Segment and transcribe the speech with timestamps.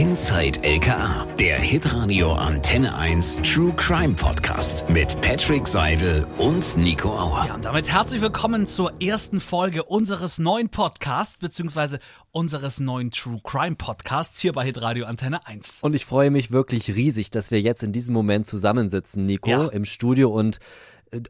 [0.00, 7.44] Inside LKA, der Hitradio Antenne 1 True Crime Podcast mit Patrick Seidel und Nico Auer.
[7.48, 11.98] Ja, und damit herzlich willkommen zur ersten Folge unseres neuen Podcasts, beziehungsweise
[12.32, 15.80] unseres neuen True Crime Podcasts hier bei Hitradio Antenne 1.
[15.82, 19.66] Und ich freue mich wirklich riesig, dass wir jetzt in diesem Moment zusammensitzen, Nico, Ja.
[19.66, 20.60] im Studio und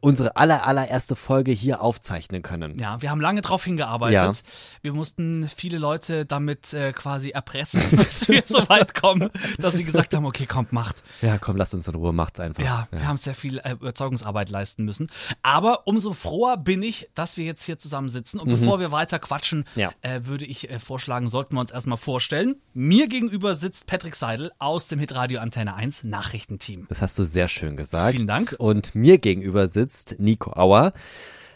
[0.01, 2.77] unsere aller, allererste Folge hier aufzeichnen können.
[2.79, 4.13] Ja, wir haben lange drauf hingearbeitet.
[4.13, 4.33] Ja.
[4.81, 9.83] Wir mussten viele Leute damit äh, quasi erpressen, bis wir so weit kommen, dass sie
[9.83, 11.01] gesagt haben, okay, kommt, macht.
[11.21, 12.63] Ja, komm, lasst uns in Ruhe, macht's einfach.
[12.63, 15.07] Ja, wir haben sehr viel äh, Überzeugungsarbeit leisten müssen.
[15.41, 18.39] Aber umso froher bin ich, dass wir jetzt hier zusammen sitzen.
[18.39, 19.65] Und bevor wir weiter quatschen, Mhm.
[19.81, 19.91] Ja.
[20.01, 22.55] äh, würde ich äh, vorschlagen, sollten wir uns erstmal vorstellen.
[22.73, 26.85] Mir gegenüber sitzt Patrick Seidel aus dem Hitradio Antenne 1 Nachrichtenteam.
[26.89, 28.15] Das hast du sehr schön gesagt.
[28.15, 28.55] Vielen Dank.
[28.57, 30.93] Und mir gegenüber sitzt Nico Auer,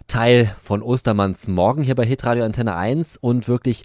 [0.08, 3.84] Teil von Ostermanns Morgen hier bei Hitradio Antenne 1 und wirklich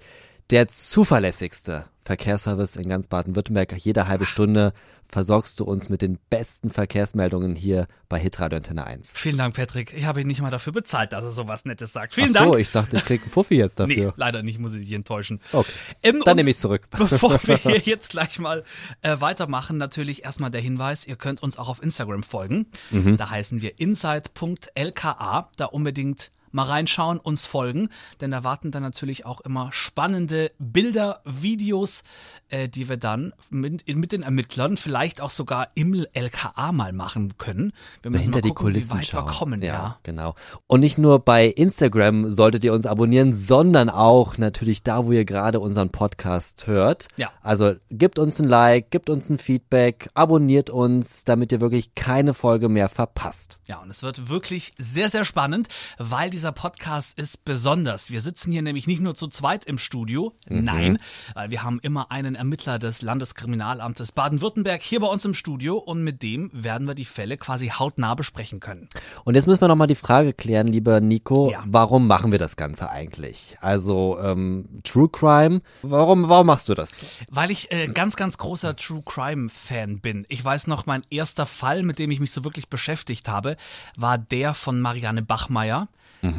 [0.50, 3.72] der zuverlässigste Verkehrsservice in ganz Baden-Württemberg.
[3.77, 4.73] Jede halbe Stunde
[5.09, 9.12] versorgst du uns mit den besten Verkehrsmeldungen hier bei Hitradio Antenne 1.
[9.15, 9.93] Vielen Dank, Patrick.
[9.95, 12.15] Ich habe ihn nicht mal dafür bezahlt, dass er sowas Nettes sagt.
[12.15, 12.62] Vielen Ach so, Dank.
[12.62, 14.15] ich dachte, ich krieg einen Fuffi jetzt Nee, dafür.
[14.16, 15.40] leider nicht, muss ich dich enttäuschen.
[15.52, 15.71] Okay.
[16.02, 16.88] Ähm, Dann nehme ich zurück.
[16.98, 18.65] Bevor wir hier jetzt gleich mal
[19.02, 22.66] äh, weitermachen, natürlich erstmal der Hinweis, ihr könnt uns auch auf Instagram folgen.
[22.90, 23.16] Mhm.
[23.16, 25.51] Da heißen wir inside.lka.
[25.56, 27.88] Da unbedingt mal reinschauen, uns folgen,
[28.20, 32.04] denn da warten dann natürlich auch immer spannende Bilder, Videos,
[32.48, 37.37] äh, die wir dann mit, mit den Ermittlern vielleicht auch sogar im LKA mal machen
[37.38, 37.73] können.
[38.02, 39.26] Wir müssen hinter mal die gucken, Kulissen wie weit schauen.
[39.26, 39.62] wir kommen.
[39.62, 39.98] Ja.
[40.02, 40.34] genau.
[40.66, 45.24] Und nicht nur bei Instagram solltet ihr uns abonnieren, sondern auch natürlich da, wo ihr
[45.24, 47.09] gerade unseren Podcast hört.
[47.16, 47.30] Ja.
[47.43, 52.34] Also gebt uns ein Like, gebt uns ein Feedback, abonniert uns, damit ihr wirklich keine
[52.34, 53.59] Folge mehr verpasst.
[53.66, 58.10] Ja, und es wird wirklich sehr, sehr spannend, weil dieser Podcast ist besonders.
[58.10, 60.99] Wir sitzen hier nämlich nicht nur zu zweit im Studio, nein,
[61.35, 66.03] weil wir haben immer einen Ermittler des Landeskriminalamtes Baden-Württemberg hier bei uns im Studio und
[66.03, 68.88] mit dem werden wir die Fälle quasi hautnah besprechen können.
[69.25, 71.62] Und jetzt müssen wir nochmal die Frage klären, lieber Nico, Ja.
[71.67, 73.59] warum machen wir das Ganze eigentlich?
[73.61, 77.05] Also ähm, True Crime, warum, warum machst du das?
[77.29, 80.25] Weil ich äh, ganz, ganz großer True Crime Fan bin.
[80.31, 83.59] Ich weiß noch, mein erster Fall, mit dem ich mich so wirklich beschäftigt habe,
[83.95, 85.89] war der von Marianne Bachmeier.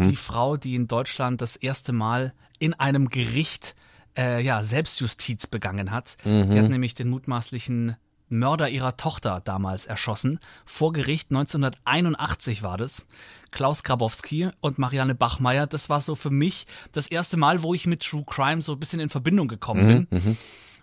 [0.04, 3.76] Die Frau, die in Deutschland das erste Mal in einem Gericht
[4.18, 6.18] äh, ja, Selbstjustiz begangen hat.
[6.26, 7.96] Die hat nämlich den mutmaßlichen
[8.30, 10.40] Mörder ihrer Tochter damals erschossen.
[10.66, 13.08] Vor Gericht 1981 war das.
[13.52, 15.68] Klaus Grabowski und Marianne Bachmeier.
[15.68, 18.80] Das war so für mich das erste Mal, wo ich mit True Crime so ein
[18.80, 20.38] bisschen in Verbindung gekommen bin.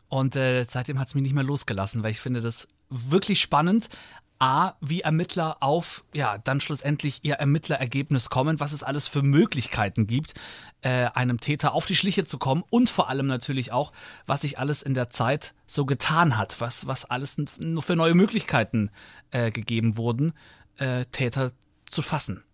[0.08, 3.88] Und äh, seitdem hat es mich nicht mehr losgelassen, weil ich finde das wirklich spannend.
[4.38, 10.06] A, wie Ermittler auf, ja, dann schlussendlich ihr Ermittlerergebnis kommen, was es alles für Möglichkeiten
[10.06, 10.34] gibt,
[10.82, 13.92] äh, einem Täter auf die Schliche zu kommen und vor allem natürlich auch,
[14.26, 17.36] was sich alles in der Zeit so getan hat, was, was alles
[17.80, 18.90] für neue Möglichkeiten
[19.32, 20.32] äh, gegeben wurden,
[20.76, 21.50] äh, Täter
[21.90, 22.44] zu fassen.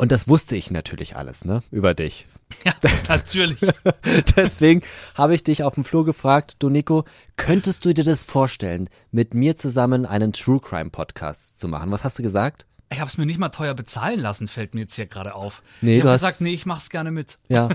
[0.00, 2.26] Und das wusste ich natürlich alles, ne, über dich.
[2.64, 2.72] Ja,
[3.08, 3.60] natürlich.
[4.36, 4.82] Deswegen
[5.14, 7.04] habe ich dich auf dem Flur gefragt, du Nico,
[7.36, 11.90] könntest du dir das vorstellen, mit mir zusammen einen True Crime Podcast zu machen?
[11.92, 12.66] Was hast du gesagt?
[12.92, 15.62] Ich habe es mir nicht mal teuer bezahlen lassen, fällt mir jetzt hier gerade auf.
[15.80, 17.38] Nee, ich du hast- gesagt, nee, ich mach's gerne mit.
[17.48, 17.68] Ja,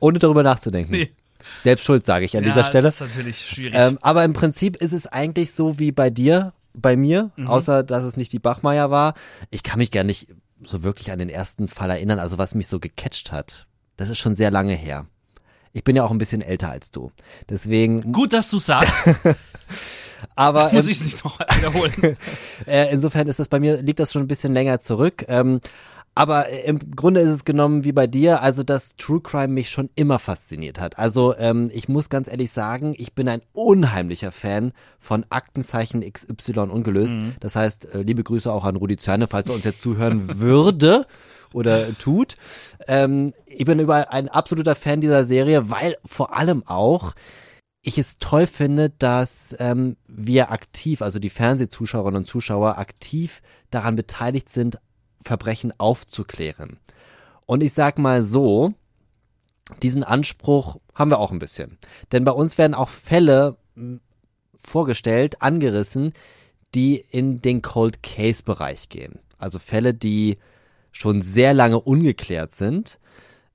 [0.00, 0.92] ohne darüber nachzudenken.
[0.96, 1.12] Nee.
[1.58, 2.84] Selbst schuld, sage ich an ja, dieser Stelle.
[2.84, 3.74] Das ist natürlich schwierig.
[3.76, 7.48] Ähm, aber im Prinzip ist es eigentlich so wie bei dir, bei mir, Mhm.
[7.48, 9.14] außer dass es nicht die Bachmeier war.
[9.50, 10.28] Ich kann mich gar nicht
[10.64, 13.66] so wirklich an den ersten Fall erinnern, also was mich so gecatcht hat.
[13.96, 15.06] Das ist schon sehr lange her.
[15.72, 17.12] Ich bin ja auch ein bisschen älter als du.
[17.48, 19.08] Deswegen, Gut, dass du sagst,
[20.36, 22.16] aber muss ähm, ich es nicht noch wiederholen.
[22.66, 25.24] Äh, insofern ist das bei mir, liegt das schon ein bisschen länger zurück.
[26.14, 29.70] Aber äh, im Grunde ist es genommen wie bei dir, also dass True Crime mich
[29.70, 30.98] schon immer fasziniert hat.
[30.98, 36.60] Also ähm, ich muss ganz ehrlich sagen, ich bin ein unheimlicher Fan von Aktenzeichen XY
[36.70, 37.16] ungelöst.
[37.40, 41.06] Das heißt, äh, liebe Grüße auch an Rudi Zerne, falls er uns jetzt zuhören würde
[41.54, 42.36] oder tut.
[42.86, 47.14] Ähm, ich bin über ein absoluter Fan dieser Serie, weil vor allem auch
[47.84, 53.96] ich es toll finde, dass ähm, wir aktiv, also die Fernsehzuschauerinnen und Zuschauer aktiv daran
[53.96, 54.78] beteiligt sind,
[55.22, 56.78] Verbrechen aufzuklären.
[57.46, 58.74] Und ich sag mal so,
[59.82, 61.78] diesen Anspruch haben wir auch ein bisschen.
[62.12, 63.56] Denn bei uns werden auch Fälle
[64.54, 66.12] vorgestellt, angerissen,
[66.74, 69.18] die in den Cold Case Bereich gehen.
[69.38, 70.38] Also Fälle, die
[70.92, 72.98] schon sehr lange ungeklärt sind.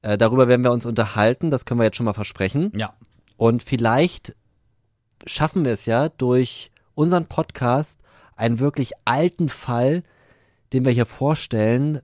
[0.01, 2.71] Äh, darüber werden wir uns unterhalten, das können wir jetzt schon mal versprechen.
[2.75, 2.93] Ja.
[3.37, 4.35] Und vielleicht
[5.25, 7.99] schaffen wir es ja durch unseren Podcast
[8.35, 10.03] einen wirklich alten Fall,
[10.73, 12.01] den wir hier vorstellen,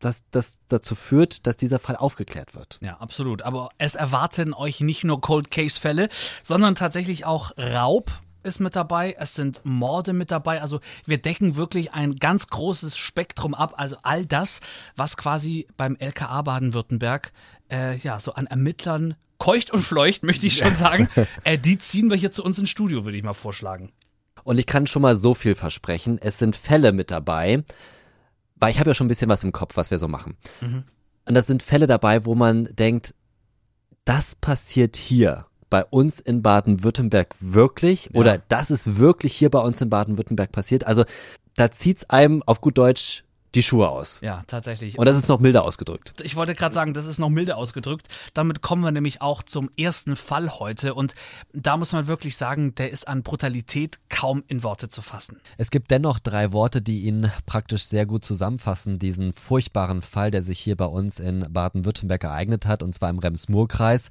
[0.00, 2.78] dass das dazu führt, dass dieser Fall aufgeklärt wird.
[2.82, 3.42] Ja, absolut.
[3.42, 6.08] Aber es erwarten euch nicht nur Cold Case Fälle,
[6.42, 8.10] sondern tatsächlich auch Raub,
[8.44, 10.60] ist mit dabei, es sind Morde mit dabei.
[10.60, 13.74] Also wir decken wirklich ein ganz großes Spektrum ab.
[13.78, 14.60] Also all das,
[14.96, 17.32] was quasi beim LKA Baden-Württemberg
[17.70, 21.08] äh, ja so an Ermittlern keucht und fleucht, möchte ich schon sagen.
[21.42, 23.92] Äh, die ziehen wir hier zu uns ins Studio, würde ich mal vorschlagen.
[24.44, 26.18] Und ich kann schon mal so viel versprechen.
[26.20, 27.64] Es sind Fälle mit dabei,
[28.64, 30.36] weil ich habe ja schon ein bisschen was im Kopf, was wir so machen.
[30.60, 30.84] Mhm.
[31.26, 33.14] Und das sind Fälle dabei, wo man denkt,
[34.04, 38.20] das passiert hier bei uns in Baden-Württemberg wirklich ja.
[38.20, 40.86] oder das ist wirklich hier bei uns in Baden-Württemberg passiert.
[40.86, 41.04] Also
[41.56, 43.23] da zieht's einem auf gut Deutsch
[43.54, 44.20] die Schuhe aus.
[44.22, 44.98] Ja, tatsächlich.
[44.98, 46.14] Und das ist noch milder ausgedrückt.
[46.22, 48.08] Ich wollte gerade sagen, das ist noch milder ausgedrückt.
[48.34, 50.94] Damit kommen wir nämlich auch zum ersten Fall heute.
[50.94, 51.14] Und
[51.52, 55.40] da muss man wirklich sagen, der ist an Brutalität kaum in Worte zu fassen.
[55.56, 60.42] Es gibt dennoch drei Worte, die ihn praktisch sehr gut zusammenfassen, diesen furchtbaren Fall, der
[60.42, 64.08] sich hier bei uns in Baden-Württemberg ereignet hat, und zwar im Rems-Murr-Kreis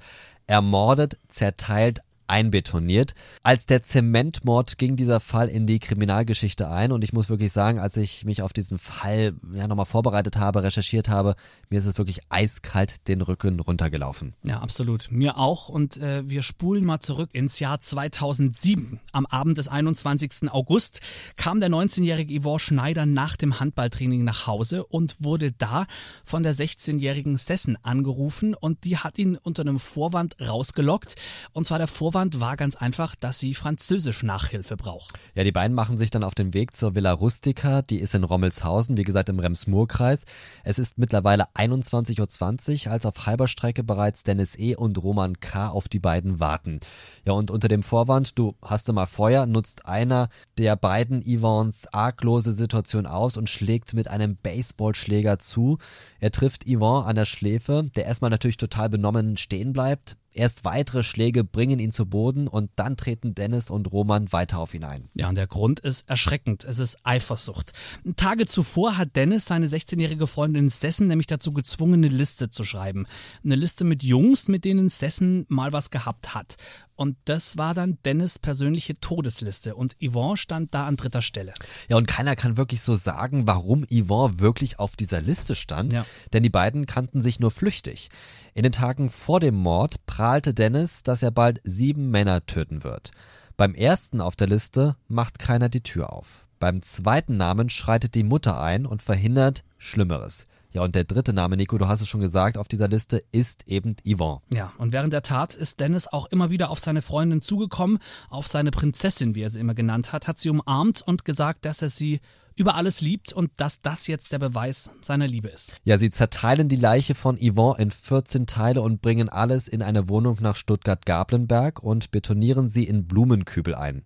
[0.47, 2.01] ermordet, zerteilt,
[2.33, 3.13] einbetoniert.
[3.43, 7.77] Als der Zementmord ging dieser Fall in die Kriminalgeschichte ein und ich muss wirklich sagen,
[7.77, 11.35] als ich mich auf diesen Fall ja nochmal vorbereitet habe, recherchiert habe,
[11.69, 14.33] mir ist es wirklich eiskalt den Rücken runtergelaufen.
[14.43, 15.11] Ja, absolut.
[15.11, 18.99] Mir auch und äh, wir spulen mal zurück ins Jahr 2007.
[19.11, 20.51] Am Abend des 21.
[20.51, 21.01] August
[21.35, 25.85] kam der 19-jährige Yvonne Schneider nach dem Handballtraining nach Hause und wurde da
[26.23, 31.15] von der 16-jährigen Sessen angerufen und die hat ihn unter einem Vorwand rausgelockt
[31.51, 35.13] und zwar der Vorwand Vorwand war ganz einfach, dass sie französisch Nachhilfe braucht.
[35.35, 38.23] Ja, die beiden machen sich dann auf den Weg zur Villa Rustica, die ist in
[38.23, 40.23] Rommelshausen, wie gesagt im Rems-Murr-Kreis.
[40.63, 44.73] Es ist mittlerweile 21.20 Uhr, als auf halber Strecke bereits Dennis E.
[44.73, 45.67] und Roman K.
[45.67, 46.79] auf die beiden warten.
[47.25, 52.53] Ja, und unter dem Vorwand, du hast mal Feuer, nutzt einer der beiden Yvons arglose
[52.53, 55.77] Situation aus und schlägt mit einem Baseballschläger zu.
[56.21, 61.03] Er trifft Yvonne an der Schläfe, der erstmal natürlich total benommen stehen bleibt, Erst weitere
[61.03, 65.09] Schläge bringen ihn zu Boden und dann treten Dennis und Roman weiter auf ihn ein.
[65.13, 66.63] Ja, und der Grund ist erschreckend.
[66.63, 67.71] Es ist Eifersucht.
[68.15, 73.05] Tage zuvor hat Dennis seine 16-jährige Freundin Sessen nämlich dazu gezwungen, eine Liste zu schreiben.
[73.43, 76.57] Eine Liste mit Jungs, mit denen Sessen mal was gehabt hat.
[76.95, 81.53] Und das war dann Dennis persönliche Todesliste und Yvonne stand da an dritter Stelle.
[81.89, 86.05] Ja, und keiner kann wirklich so sagen, warum Yvonne wirklich auf dieser Liste stand, ja.
[86.33, 88.09] denn die beiden kannten sich nur flüchtig.
[88.55, 93.09] In den Tagen vor dem Mord prahlte Dennis, dass er bald sieben Männer töten wird.
[93.57, 96.45] Beim ersten auf der Liste macht keiner die Tür auf.
[96.59, 100.45] Beim zweiten Namen schreitet die Mutter ein und verhindert Schlimmeres.
[100.71, 103.67] Ja, und der dritte Name, Nico, du hast es schon gesagt, auf dieser Liste ist
[103.67, 104.41] eben Yvonne.
[104.53, 107.99] Ja, und während der Tat ist Dennis auch immer wieder auf seine Freundin zugekommen,
[108.29, 111.81] auf seine Prinzessin, wie er sie immer genannt hat, hat sie umarmt und gesagt, dass
[111.81, 112.21] er sie
[112.55, 115.75] über alles liebt und dass das jetzt der Beweis seiner Liebe ist.
[115.83, 120.09] Ja, sie zerteilen die Leiche von Yvonne in 14 Teile und bringen alles in eine
[120.09, 124.03] Wohnung nach Stuttgart-Gablenberg und betonieren sie in Blumenkübel ein,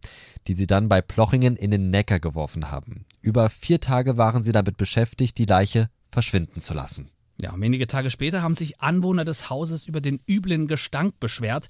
[0.47, 3.05] die sie dann bei Plochingen in den Neckar geworfen haben.
[3.21, 7.09] Über vier Tage waren sie damit beschäftigt, die Leiche verschwinden zu lassen.
[7.39, 11.67] Ja, wenige Tage später haben sich Anwohner des Hauses über den üblen Gestank beschwert.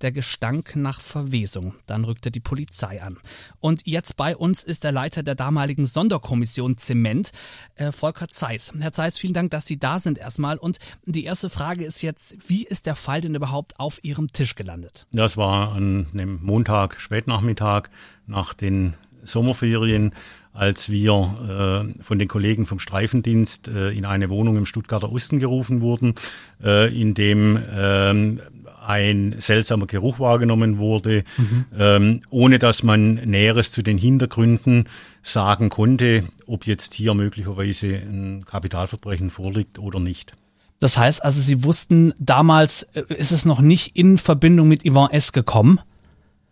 [0.00, 1.74] Der Gestank nach Verwesung.
[1.86, 3.18] Dann rückte die Polizei an.
[3.60, 7.32] Und jetzt bei uns ist der Leiter der damaligen Sonderkommission Zement,
[7.76, 8.72] äh, Volker Zeiss.
[8.78, 10.56] Herr Zeiss, vielen Dank, dass Sie da sind erstmal.
[10.56, 14.54] Und die erste Frage ist jetzt, wie ist der Fall denn überhaupt auf Ihrem Tisch
[14.54, 15.06] gelandet?
[15.12, 17.88] Das war an einem Montag, Spätnachmittag
[18.26, 20.12] nach den Sommerferien
[20.58, 25.38] als wir äh, von den Kollegen vom Streifendienst äh, in eine Wohnung im Stuttgarter Osten
[25.38, 26.16] gerufen wurden,
[26.62, 28.38] äh, in dem äh,
[28.88, 31.66] ein seltsamer Geruch wahrgenommen wurde, mhm.
[31.78, 34.88] ähm, ohne dass man Näheres zu den Hintergründen
[35.22, 40.32] sagen konnte, ob jetzt hier möglicherweise ein Kapitalverbrechen vorliegt oder nicht.
[40.80, 45.12] Das heißt also, Sie wussten damals, äh, ist es noch nicht in Verbindung mit Yvonne
[45.12, 45.32] S.
[45.32, 45.80] gekommen?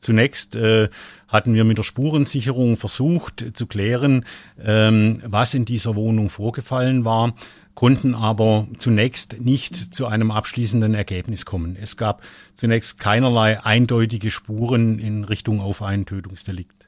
[0.07, 0.89] Zunächst äh,
[1.27, 4.25] hatten wir mit der Spurensicherung versucht zu klären,
[4.63, 7.35] ähm, was in dieser Wohnung vorgefallen war,
[7.75, 11.77] konnten aber zunächst nicht zu einem abschließenden Ergebnis kommen.
[11.81, 12.23] Es gab
[12.55, 16.87] zunächst keinerlei eindeutige Spuren in Richtung auf ein Tötungsdelikt.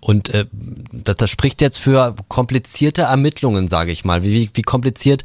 [0.00, 0.46] Und äh,
[0.92, 4.22] das, das spricht jetzt für komplizierte Ermittlungen, sage ich mal.
[4.22, 5.24] Wie, wie kompliziert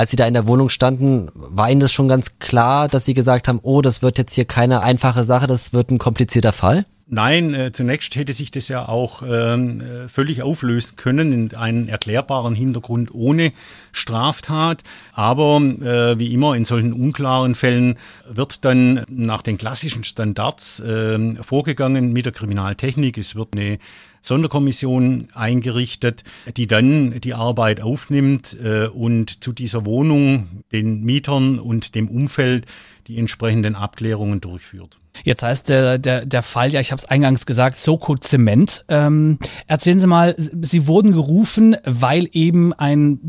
[0.00, 3.12] als Sie da in der Wohnung standen, war Ihnen das schon ganz klar, dass Sie
[3.12, 6.86] gesagt haben, oh, das wird jetzt hier keine einfache Sache, das wird ein komplizierter Fall?
[7.12, 11.88] Nein, äh, zunächst hätte sich das ja auch ähm, äh, völlig auflösen können in einen
[11.88, 13.52] erklärbaren Hintergrund ohne
[13.92, 14.84] Straftat.
[15.12, 21.34] Aber äh, wie immer in solchen unklaren Fällen wird dann nach den klassischen Standards äh,
[21.42, 23.18] vorgegangen mit der Kriminaltechnik.
[23.18, 23.78] Es wird eine
[24.22, 26.24] Sonderkommission eingerichtet,
[26.56, 32.66] die dann die Arbeit aufnimmt äh, und zu dieser Wohnung, den Mietern und dem Umfeld
[33.06, 34.98] die entsprechenden Abklärungen durchführt.
[35.24, 38.84] Jetzt heißt der, der, der Fall, ja, ich habe es eingangs gesagt, Soko Zement.
[38.88, 43.20] Ähm, erzählen Sie mal, Sie wurden gerufen, weil eben ein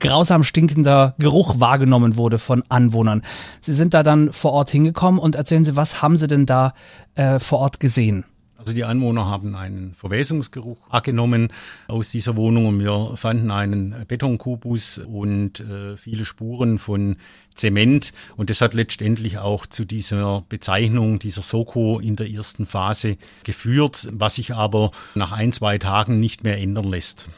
[0.00, 3.22] grausam stinkender Geruch wahrgenommen wurde von Anwohnern.
[3.60, 6.74] Sie sind da dann vor Ort hingekommen und erzählen Sie, was haben Sie denn da
[7.14, 8.24] äh, vor Ort gesehen?
[8.58, 11.52] Also die Anwohner haben einen Verwesungsgeruch abgenommen
[11.86, 17.14] aus dieser Wohnung und wir fanden einen Betonkubus und äh, viele Spuren von
[17.54, 23.16] Zement und das hat letztendlich auch zu dieser Bezeichnung dieser Soko in der ersten Phase
[23.44, 27.28] geführt, was sich aber nach ein, zwei Tagen nicht mehr ändern lässt.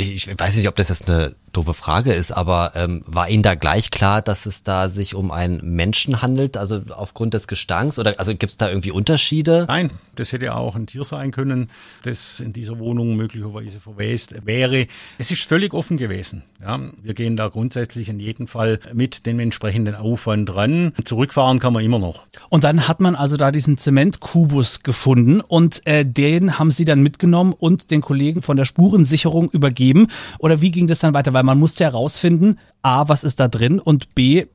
[0.00, 3.54] Ich weiß nicht, ob das jetzt eine doofe Frage ist, aber ähm, war Ihnen da
[3.54, 7.98] gleich klar, dass es da sich um einen Menschen handelt, also aufgrund des Gestanks?
[7.98, 9.64] Oder also gibt es da irgendwie Unterschiede?
[9.68, 11.68] Nein, das hätte auch ein Tier sein können,
[12.02, 14.86] das in dieser Wohnung möglicherweise verwest wäre.
[15.18, 16.42] Es ist völlig offen gewesen.
[16.62, 20.92] Ja, wir gehen da grundsätzlich in jedem Fall mit dem entsprechenden Aufwand ran.
[21.04, 22.26] Zurückfahren kann man immer noch.
[22.48, 27.00] Und dann hat man also da diesen Zementkubus gefunden und äh, den haben Sie dann
[27.00, 29.89] mitgenommen und den Kollegen von der Spurensicherung übergeben.
[30.38, 31.32] Oder wie ging das dann weiter?
[31.32, 34.46] weil man musste herausfinden, A, was ist da drin und B,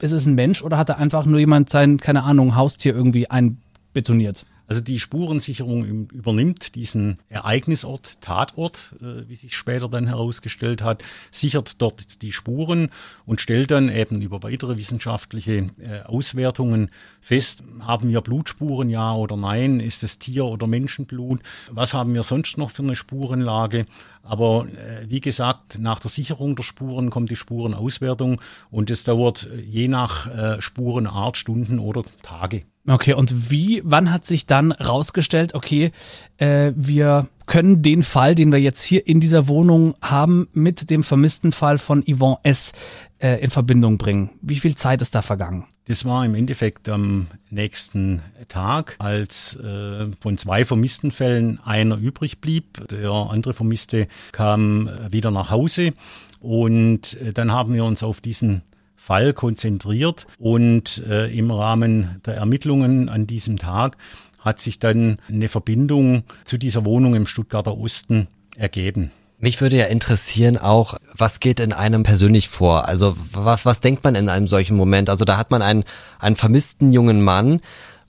[0.00, 3.30] ist es ein Mensch oder hat da einfach nur jemand sein, keine Ahnung, Haustier irgendwie
[3.30, 4.46] einbetoniert?
[4.66, 11.82] Also die Spurensicherung übernimmt diesen Ereignisort, Tatort, äh, wie sich später dann herausgestellt hat, sichert
[11.82, 12.90] dort die Spuren
[13.26, 16.90] und stellt dann eben über weitere wissenschaftliche äh, Auswertungen
[17.20, 21.40] fest, haben wir Blutspuren, ja oder nein, ist es Tier- oder Menschenblut,
[21.70, 23.84] was haben wir sonst noch für eine Spurenlage.
[24.22, 28.40] Aber äh, wie gesagt, nach der Sicherung der Spuren kommt die Spurenauswertung
[28.70, 32.64] und es dauert je nach Spurenart Stunden oder Tage.
[32.86, 35.90] Okay, und wie, wann hat sich dann rausgestellt, okay,
[36.36, 41.02] äh, wir können den Fall, den wir jetzt hier in dieser Wohnung haben, mit dem
[41.02, 42.72] vermissten Fall von Yvonne S.
[43.18, 44.30] Äh, in Verbindung bringen?
[44.42, 45.64] Wie viel Zeit ist da vergangen?
[45.86, 52.40] Das war im Endeffekt am nächsten Tag, als äh, von zwei vermissten Fällen einer übrig
[52.40, 52.86] blieb.
[52.88, 55.94] Der andere Vermisste kam wieder nach Hause
[56.40, 58.62] und äh, dann haben wir uns auf diesen
[59.04, 63.98] Fall konzentriert und äh, im Rahmen der Ermittlungen an diesem Tag
[64.40, 69.10] hat sich dann eine Verbindung zu dieser Wohnung im Stuttgarter Osten ergeben.
[69.38, 72.88] Mich würde ja interessieren auch, was geht in einem persönlich vor?
[72.88, 75.10] Also was, was denkt man in einem solchen Moment?
[75.10, 75.84] Also da hat man einen,
[76.18, 77.60] einen vermissten jungen Mann,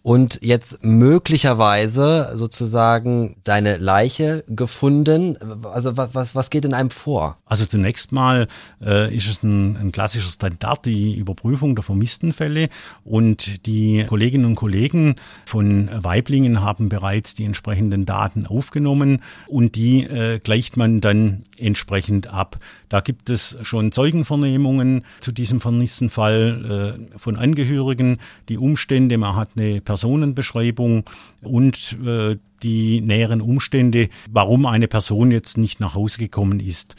[0.05, 5.35] und jetzt möglicherweise sozusagen seine Leiche gefunden.
[5.63, 7.37] Also was, was geht in einem vor?
[7.43, 8.47] Also zunächst mal
[8.83, 12.69] äh, ist es ein, ein klassischer Standard, die Überprüfung der vermissten Fälle
[13.03, 20.03] und die Kolleginnen und Kollegen von Weiblingen haben bereits die entsprechenden Daten aufgenommen und die
[20.03, 22.59] äh, gleicht man dann entsprechend ab.
[22.89, 28.19] Da gibt es schon Zeugenvernehmungen zu diesem vermissten Fall äh, von Angehörigen,
[28.49, 31.05] die Umstände, man hat eine Personenbeschreibung
[31.41, 36.95] und äh, die näheren Umstände, warum eine Person jetzt nicht nach Hause gekommen ist.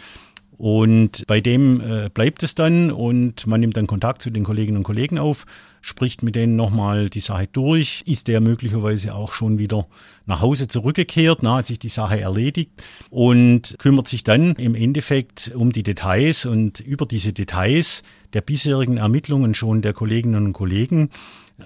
[0.56, 4.78] Und bei dem äh, bleibt es dann und man nimmt dann Kontakt zu den Kolleginnen
[4.78, 5.44] und Kollegen auf,
[5.82, 8.02] spricht mit denen nochmal die Sache durch.
[8.06, 9.86] Ist der möglicherweise auch schon wieder
[10.24, 12.70] nach Hause zurückgekehrt, na, hat sich die Sache erledigt
[13.10, 18.96] und kümmert sich dann im Endeffekt um die Details und über diese Details der bisherigen
[18.96, 21.10] Ermittlungen schon der Kolleginnen und Kollegen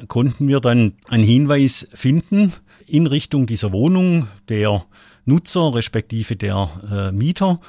[0.08, 2.52] konnten wir dann einen Hinweis finden
[2.86, 4.84] in Richtung dieser Wohnung der
[5.24, 7.60] Nutzer respektive der äh, Mieter.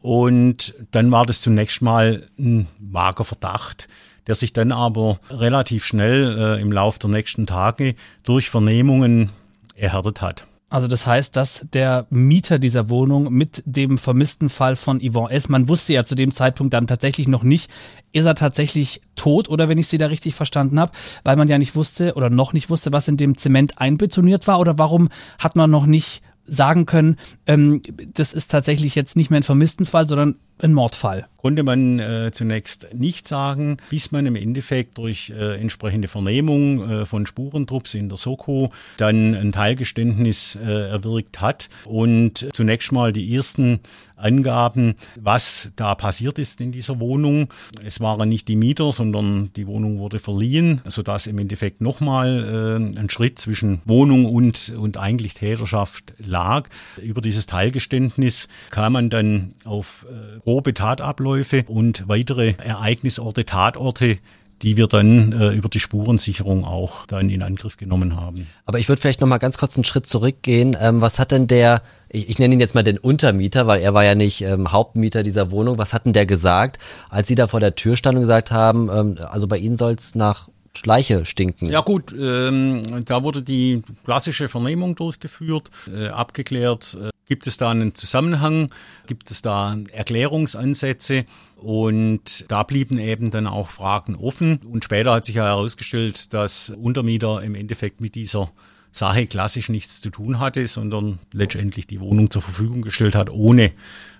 [0.00, 3.88] Und dann war das zunächst mal ein vager Verdacht,
[4.26, 9.30] der sich dann aber relativ schnell äh, im Laufe der nächsten Tage durch Vernehmungen
[9.74, 10.46] erhärtet hat.
[10.70, 15.48] Also das heißt, dass der Mieter dieser Wohnung mit dem vermissten Fall von Yvonne S.,
[15.48, 17.70] man wusste ja zu dem Zeitpunkt dann tatsächlich noch nicht,
[18.12, 20.92] ist er tatsächlich tot oder wenn ich Sie da richtig verstanden habe,
[21.24, 24.60] weil man ja nicht wusste oder noch nicht wusste, was in dem Zement einbetoniert war
[24.60, 25.08] oder warum
[25.38, 27.82] hat man noch nicht sagen können, ähm,
[28.14, 31.26] das ist tatsächlich jetzt nicht mehr ein vermissten Fall, sondern ein Mordfall?
[31.38, 37.06] Konnte man äh, zunächst nicht sagen, bis man im Endeffekt durch äh, entsprechende Vernehmung äh,
[37.06, 43.34] von Spurentrupps in der Soko dann ein Teilgeständnis äh, erwirkt hat und zunächst mal die
[43.34, 43.80] ersten
[44.18, 47.48] Angaben, was da passiert ist in dieser Wohnung.
[47.84, 53.00] Es waren nicht die Mieter, sondern die Wohnung wurde verliehen, sodass im Endeffekt nochmal äh,
[53.00, 56.68] ein Schritt zwischen Wohnung und, und eigentlich Täterschaft lag.
[57.00, 64.16] Über dieses Teilgeständnis kam man dann auf äh, grobe Tatabläufe und weitere Ereignisorte, Tatorte,
[64.62, 68.46] die wir dann äh, über die Spurensicherung auch dann in Angriff genommen haben.
[68.64, 70.74] Aber ich würde vielleicht noch mal ganz kurz einen Schritt zurückgehen.
[70.80, 73.92] Ähm, was hat denn der, ich, ich nenne ihn jetzt mal den Untermieter, weil er
[73.92, 75.76] war ja nicht ähm, Hauptmieter dieser Wohnung.
[75.76, 76.78] Was hat denn der gesagt,
[77.10, 79.92] als Sie da vor der Tür standen und gesagt haben, ähm, also bei Ihnen soll
[79.92, 80.48] es nach
[80.84, 81.70] Leiche stinken.
[81.70, 87.70] Ja gut, ähm, da wurde die klassische Vernehmung durchgeführt, äh, abgeklärt, äh, gibt es da
[87.70, 88.70] einen Zusammenhang,
[89.06, 94.58] gibt es da Erklärungsansätze und da blieben eben dann auch Fragen offen.
[94.58, 98.50] Und später hat sich ja herausgestellt, dass Untermieter im Endeffekt mit dieser
[98.92, 103.72] Sache klassisch nichts zu tun hatte, sondern letztendlich die Wohnung zur Verfügung gestellt hat, ohne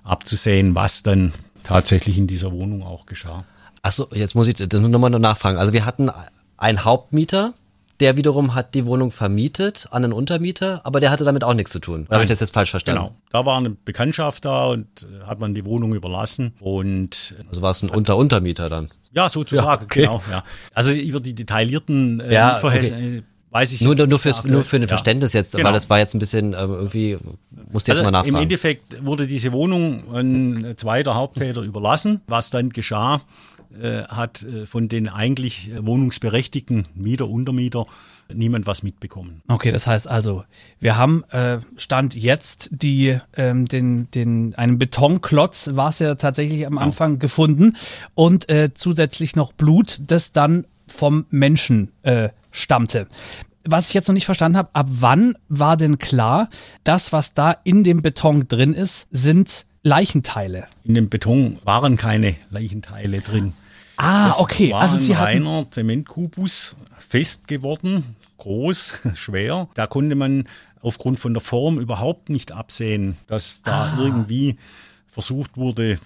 [0.05, 3.45] abzusehen, was dann tatsächlich in dieser Wohnung auch geschah.
[3.83, 5.59] Achso, jetzt muss ich das nochmal nachfragen.
[5.59, 6.11] Also wir hatten
[6.59, 7.55] einen Hauptmieter,
[8.01, 11.73] der wiederum hat die Wohnung vermietet an einen Untermieter, aber der hatte damit auch nichts
[11.73, 12.05] zu tun.
[12.07, 13.01] Oder habe ich das jetzt falsch verstanden?
[13.01, 13.15] Genau.
[13.31, 17.35] Da war eine Bekanntschaft da und äh, hat man die Wohnung überlassen und.
[17.39, 18.89] Äh, also war es ein Unter-Untermieter dann?
[19.13, 20.01] Ja, sozusagen, ja, okay.
[20.03, 20.23] genau.
[20.31, 20.45] Ja.
[20.75, 23.23] Also über die detaillierten äh, ja, okay.
[23.51, 25.65] weiß ich nur, nur, nur, fürs, nur für ein Verständnis jetzt, genau.
[25.65, 27.17] weil das war jetzt ein bisschen ähm, irgendwie,
[27.73, 28.37] musste jetzt also mal nachfragen.
[28.37, 32.21] Im Endeffekt wurde diese Wohnung ein zweiter Haupttäter überlassen.
[32.27, 33.23] Was dann geschah,
[33.81, 37.87] äh, hat äh, von den eigentlich wohnungsberechtigten Mieter, Untermieter
[38.33, 39.43] niemand was mitbekommen.
[39.49, 40.45] Okay, das heißt also,
[40.81, 46.67] wir haben äh, Stand jetzt die ähm, den den einen Betonklotz war es ja tatsächlich
[46.67, 47.19] am Anfang ja.
[47.19, 47.77] gefunden
[48.15, 53.07] und äh, zusätzlich noch Blut, das dann vom Menschen äh, stammte.
[53.65, 56.49] Was ich jetzt noch nicht verstanden habe, ab wann war denn klar,
[56.85, 60.67] das, was da in dem Beton drin ist, sind Leichenteile?
[60.85, 63.53] In dem Beton waren keine Leichenteile drin.
[63.97, 64.73] Ah, das okay.
[64.73, 69.69] War also Sie ein reiner Zementkubus fest geworden, groß, schwer.
[69.75, 70.49] Da konnte man
[70.81, 73.99] aufgrund von der Form überhaupt nicht absehen, dass da ah.
[73.99, 74.57] irgendwie
[75.07, 75.99] versucht wurde,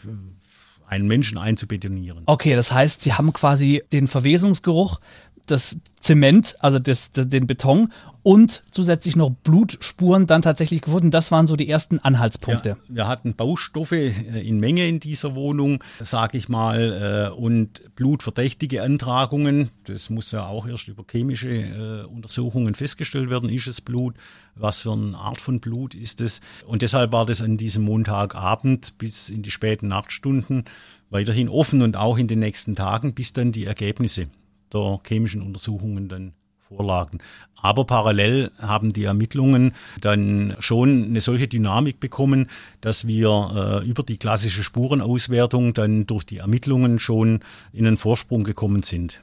[0.86, 2.22] einen Menschen einzubetonieren.
[2.26, 5.00] Okay, das heißt, Sie haben quasi den Verwesungsgeruch
[5.46, 7.92] das Zement, also das, das, den Beton
[8.24, 11.10] und zusätzlich noch Blutspuren dann tatsächlich gefunden.
[11.10, 12.70] Das waren so die ersten Anhaltspunkte.
[12.70, 17.94] Ja, wir hatten Baustoffe äh, in Menge in dieser Wohnung, sage ich mal, äh, und
[17.94, 19.70] blutverdächtige Antragungen.
[19.84, 23.48] Das muss ja auch erst über chemische äh, Untersuchungen festgestellt werden.
[23.48, 24.14] Ist es Blut?
[24.54, 26.40] Was für eine Art von Blut ist es?
[26.66, 30.64] Und deshalb war das an diesem Montagabend bis in die späten Nachtstunden
[31.10, 34.28] weiterhin offen und auch in den nächsten Tagen, bis dann die Ergebnisse
[34.72, 36.32] der chemischen Untersuchungen dann
[36.68, 37.18] vorlagen.
[37.60, 42.48] Aber parallel haben die Ermittlungen dann schon eine solche Dynamik bekommen,
[42.80, 47.40] dass wir äh, über die klassische Spurenauswertung dann durch die Ermittlungen schon
[47.72, 49.20] in einen Vorsprung gekommen sind.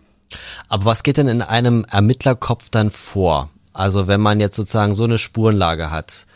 [0.68, 3.50] Aber was geht denn in einem Ermittlerkopf dann vor?
[3.74, 6.28] Also wenn man jetzt sozusagen so eine Spurenlage hat,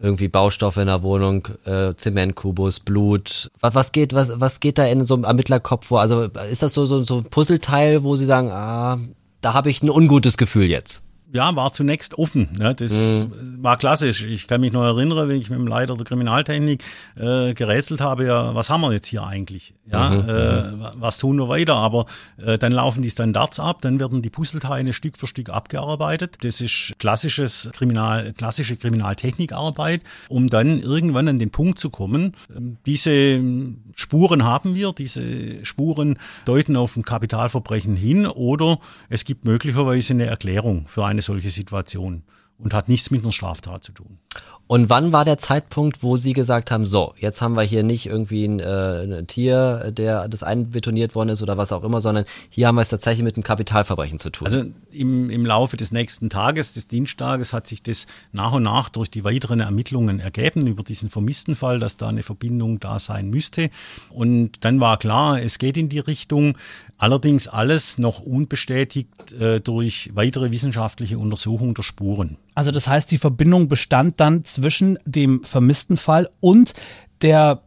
[0.00, 3.50] irgendwie Baustoffe in der Wohnung, äh, Zementkubus, Blut.
[3.60, 6.00] Was, was geht, was, was geht da in so einem Ermittlerkopf vor?
[6.00, 8.98] Also ist das so, so, so ein Puzzleteil, wo Sie sagen, ah,
[9.40, 11.02] da habe ich ein ungutes Gefühl jetzt?
[11.32, 12.48] Ja, war zunächst offen.
[12.58, 12.74] Ne?
[12.74, 13.62] Das mhm.
[13.62, 14.24] war klassisch.
[14.24, 16.82] Ich kann mich noch erinnern, wenn ich mit dem Leiter der Kriminaltechnik
[17.16, 19.74] äh, gerätselt habe, ja, was haben wir jetzt hier eigentlich?
[19.90, 20.28] Ja, mhm.
[20.28, 21.74] äh, was tun wir weiter?
[21.74, 22.06] Aber
[22.44, 26.38] äh, dann laufen die Standards ab, dann werden die Puzzleteile Stück für Stück abgearbeitet.
[26.42, 32.34] Das ist klassisches Kriminal, klassische Kriminaltechnikarbeit, um dann irgendwann an den Punkt zu kommen.
[32.86, 33.40] Diese
[33.94, 40.26] Spuren haben wir, diese Spuren deuten auf ein Kapitalverbrechen hin oder es gibt möglicherweise eine
[40.26, 42.22] Erklärung für eine solche Situation
[42.58, 44.18] und hat nichts mit einer Straftat zu tun.
[44.68, 48.06] Und wann war der Zeitpunkt, wo Sie gesagt haben, so, jetzt haben wir hier nicht
[48.06, 52.24] irgendwie ein, äh, ein Tier, der das einbetoniert worden ist oder was auch immer, sondern
[52.48, 54.46] hier haben wir es tatsächlich mit einem Kapitalverbrechen zu tun?
[54.46, 58.88] Also im, im Laufe des nächsten Tages, des Dienstages, hat sich das nach und nach
[58.88, 63.30] durch die weiteren Ermittlungen ergeben über diesen vermissten Fall, dass da eine Verbindung da sein
[63.30, 63.70] müsste.
[64.10, 66.58] Und dann war klar, es geht in die Richtung.
[66.98, 72.36] Allerdings alles noch unbestätigt äh, durch weitere wissenschaftliche Untersuchung der Spuren.
[72.56, 76.72] Also das heißt, die Verbindung bestand dann zwischen dem vermissten Fall und
[77.20, 77.62] der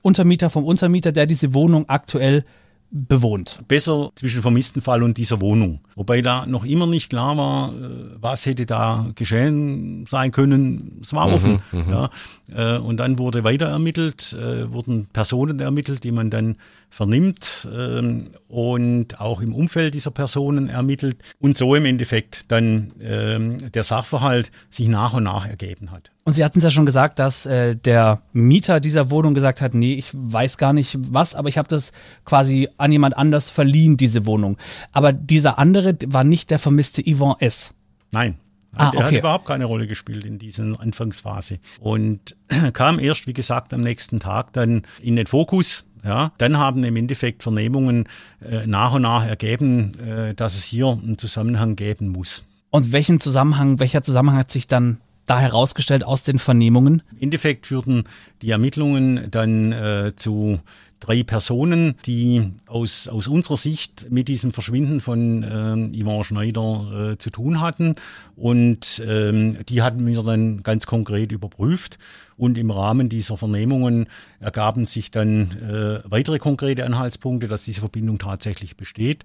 [0.00, 2.44] Untermieter vom Untermieter, der diese Wohnung aktuell
[2.90, 3.58] bewohnt.
[3.68, 5.80] Besser zwischen vermissten Fall und dieser Wohnung.
[5.96, 7.88] Wobei da noch immer nicht klar war, äh,
[8.20, 11.00] was hätte da geschehen sein können.
[11.02, 11.62] Es war mhm, offen.
[11.72, 12.10] Mhm, ja.
[12.54, 16.56] Äh, und dann wurde weiter ermittelt, äh, wurden Personen ermittelt, die man dann
[16.90, 23.70] vernimmt ähm, und auch im Umfeld dieser Personen ermittelt und so im Endeffekt dann ähm,
[23.72, 26.10] der Sachverhalt sich nach und nach ergeben hat.
[26.24, 29.74] Und Sie hatten es ja schon gesagt, dass äh, der Mieter dieser Wohnung gesagt hat,
[29.74, 31.92] nee, ich weiß gar nicht was, aber ich habe das
[32.24, 34.58] quasi an jemand anders verliehen, diese Wohnung.
[34.92, 37.74] Aber dieser andere war nicht der vermisste Yvon S.
[38.12, 38.38] Nein,
[38.74, 39.14] Ah, der okay.
[39.14, 42.36] hat überhaupt keine Rolle gespielt in dieser Anfangsphase und
[42.74, 45.84] kam erst, wie gesagt, am nächsten Tag dann in den Fokus.
[46.08, 48.08] Ja, dann haben im Endeffekt Vernehmungen
[48.40, 52.44] äh, nach und nach ergeben, äh, dass es hier einen Zusammenhang geben muss.
[52.70, 57.02] Und welchen Zusammenhang, welcher Zusammenhang hat sich dann da herausgestellt aus den Vernehmungen?
[57.12, 58.04] Im Endeffekt führten
[58.40, 60.60] die Ermittlungen dann äh, zu
[61.00, 67.18] drei Personen, die aus, aus unserer Sicht mit diesem Verschwinden von ähm, Yvonne Schneider äh,
[67.18, 67.94] zu tun hatten.
[68.36, 71.98] Und ähm, die hatten wir dann ganz konkret überprüft.
[72.38, 74.06] Und im Rahmen dieser Vernehmungen
[74.38, 79.24] ergaben sich dann äh, weitere konkrete Anhaltspunkte, dass diese Verbindung tatsächlich besteht.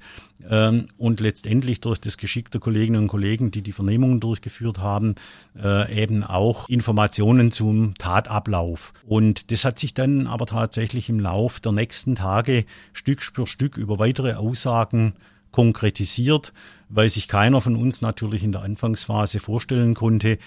[0.50, 5.14] Ähm, und letztendlich durch das Geschick der Kolleginnen und Kollegen, die die Vernehmungen durchgeführt haben,
[5.56, 8.94] äh, eben auch Informationen zum Tatablauf.
[9.06, 13.78] Und das hat sich dann aber tatsächlich im Lauf der nächsten Tage Stück für Stück
[13.78, 15.14] über weitere Aussagen
[15.52, 16.54] konkretisiert,
[16.90, 20.38] weil sich keiner von uns natürlich in der Anfangsphase vorstellen konnte,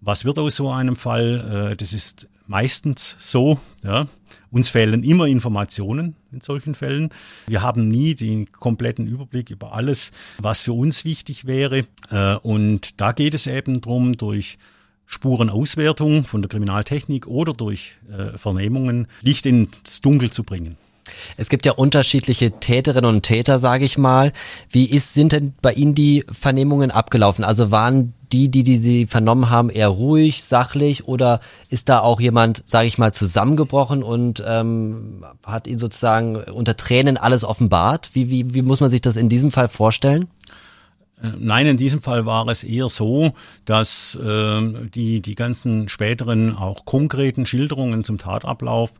[0.00, 1.72] was wird aus so einem Fall?
[1.72, 3.58] Äh, das ist meistens so.
[3.82, 4.06] Ja.
[4.50, 7.10] Uns fehlen immer Informationen in solchen Fällen.
[7.46, 11.86] Wir haben nie den kompletten Überblick über alles, was für uns wichtig wäre.
[12.10, 14.58] Äh, und da geht es eben darum, durch
[15.06, 20.76] Spurenauswertung von der Kriminaltechnik oder durch äh, Vernehmungen Licht ins Dunkel zu bringen.
[21.36, 24.32] Es gibt ja unterschiedliche Täterinnen und Täter, sage ich mal.
[24.70, 27.44] Wie ist, sind denn bei Ihnen die Vernehmungen abgelaufen?
[27.44, 31.40] Also waren die, die, die Sie vernommen haben, eher ruhig, sachlich oder
[31.70, 37.16] ist da auch jemand, sage ich mal, zusammengebrochen und ähm, hat Ihnen sozusagen unter Tränen
[37.16, 38.10] alles offenbart?
[38.14, 40.28] Wie, wie, wie muss man sich das in diesem Fall vorstellen?
[41.38, 43.32] Nein, in diesem Fall war es eher so,
[43.64, 48.92] dass äh, die, die ganzen späteren, auch konkreten Schilderungen zum Tatablauf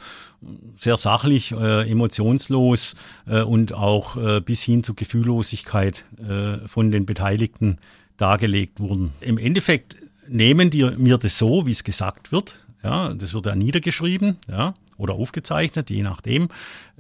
[0.79, 7.05] sehr sachlich, äh, emotionslos äh, und auch äh, bis hin zu Gefühllosigkeit äh, von den
[7.05, 7.79] Beteiligten
[8.17, 9.13] dargelegt wurden.
[9.21, 12.57] Im Endeffekt nehmen die mir das so, wie es gesagt wird.
[12.83, 16.49] Ja, das wird ja niedergeschrieben, ja, oder aufgezeichnet, je nachdem.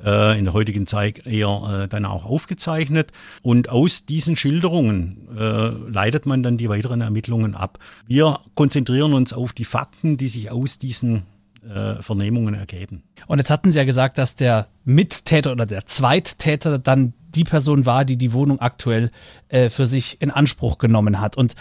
[0.02, 3.12] Äh, in der heutigen Zeit eher äh, dann auch aufgezeichnet.
[3.42, 7.78] Und aus diesen Schilderungen äh, leitet man dann die weiteren Ermittlungen ab.
[8.06, 11.24] Wir konzentrieren uns auf die Fakten, die sich aus diesen
[11.68, 13.02] äh, Vernehmungen ergeben.
[13.26, 17.87] Und jetzt hatten Sie ja gesagt, dass der Mittäter oder der Zweittäter dann die Person
[17.87, 19.11] war, die die Wohnung aktuell
[19.48, 21.37] äh, für sich in Anspruch genommen hat.
[21.37, 21.54] Und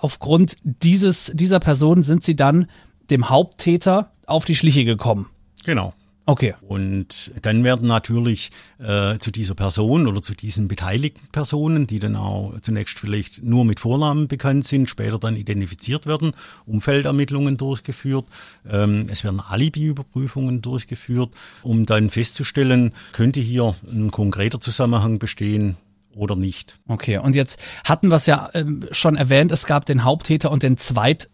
[0.00, 2.66] aufgrund dieses, dieser Person sind Sie dann
[3.10, 5.28] dem Haupttäter auf die Schliche gekommen.
[5.64, 5.94] Genau.
[6.24, 6.54] Okay.
[6.62, 12.14] Und dann werden natürlich äh, zu dieser Person oder zu diesen beteiligten Personen, die dann
[12.14, 16.32] auch zunächst vielleicht nur mit Vornamen bekannt sind, später dann identifiziert werden,
[16.64, 18.26] Umfeldermittlungen durchgeführt.
[18.68, 21.30] Ähm, es werden Alibi-Überprüfungen durchgeführt,
[21.62, 25.76] um dann festzustellen, könnte hier ein konkreter Zusammenhang bestehen
[26.14, 26.78] oder nicht.
[26.86, 30.62] Okay, und jetzt hatten wir es ja ähm, schon erwähnt, es gab den Haupttäter und
[30.62, 31.28] den Zweit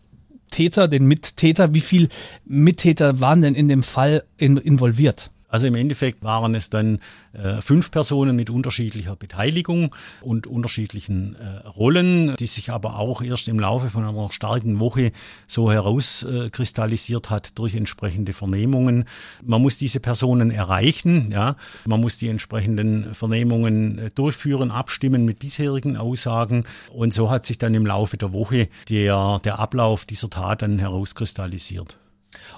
[0.51, 1.75] Täter, den Mittäter.
[1.75, 2.09] Wie viele
[2.45, 5.31] Mittäter waren denn in dem Fall in, involviert?
[5.49, 6.99] Also im Endeffekt waren es dann
[7.33, 13.49] äh, fünf Personen mit unterschiedlicher Beteiligung und unterschiedlichen äh, Rollen, die sich aber auch erst
[13.49, 15.13] im Laufe von einer starken Woche
[15.47, 19.07] so herauskristallisiert hat durch entsprechende Vernehmungen.
[19.43, 21.57] Man muss diese Personen erreichen, ja,
[21.87, 27.57] man muss die entsprechenden Vernehmungen äh, durchführen, abstimmen mit bisherigen Aussagen und so hat sich
[27.57, 31.97] dann im Laufe der Woche der, der Ablauf dieser Tat dann herauskristallisiert.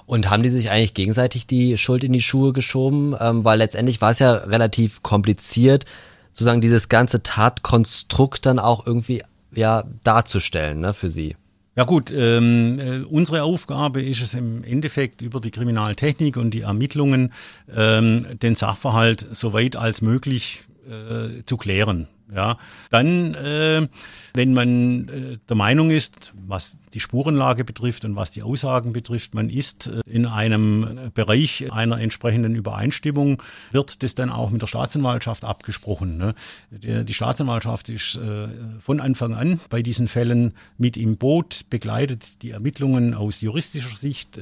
[0.05, 3.15] Und haben die sich eigentlich gegenseitig die Schuld in die Schuhe geschoben?
[3.19, 5.85] Ähm, weil letztendlich war es ja relativ kompliziert,
[6.31, 11.35] sozusagen dieses ganze Tatkonstrukt dann auch irgendwie ja darzustellen, ne, für sie.
[11.75, 16.61] Ja gut, ähm, äh, unsere Aufgabe ist es im Endeffekt über die Kriminaltechnik und die
[16.61, 17.31] Ermittlungen
[17.73, 22.07] ähm, den Sachverhalt so weit als möglich äh, zu klären.
[22.33, 22.57] Ja,
[22.91, 23.87] dann, äh,
[24.33, 29.33] wenn man äh, der Meinung ist, was die Spurenlage betrifft und was die Aussagen betrifft,
[29.33, 34.67] man ist äh, in einem Bereich einer entsprechenden Übereinstimmung, wird das dann auch mit der
[34.67, 36.17] Staatsanwaltschaft abgesprochen.
[36.17, 36.33] Ne?
[36.69, 38.47] Die, die, Staatsanwaltschaft ist äh,
[38.79, 44.39] von Anfang an bei diesen Fällen mit im Boot, begleitet die Ermittlungen aus juristischer Sicht.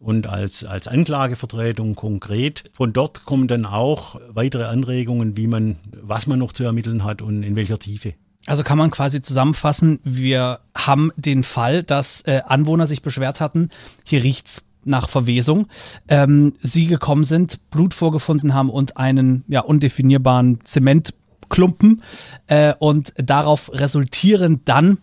[0.00, 2.70] Und als, als Anklagevertretung konkret.
[2.72, 7.20] Von dort kommen dann auch weitere Anregungen, wie man, was man noch zu ermitteln hat
[7.20, 8.14] und in welcher Tiefe.
[8.46, 13.68] Also kann man quasi zusammenfassen, wir haben den Fall, dass äh, Anwohner sich beschwert hatten,
[14.04, 15.66] hier riecht's nach Verwesung,
[16.08, 22.02] ähm, sie gekommen sind, Blut vorgefunden haben und einen ja undefinierbaren Zementklumpen
[22.46, 24.98] äh, und darauf resultierend dann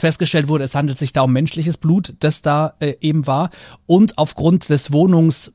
[0.00, 3.50] festgestellt wurde, es handelt sich da um menschliches Blut, das da äh, eben war.
[3.86, 5.52] Und aufgrund des Wohnungs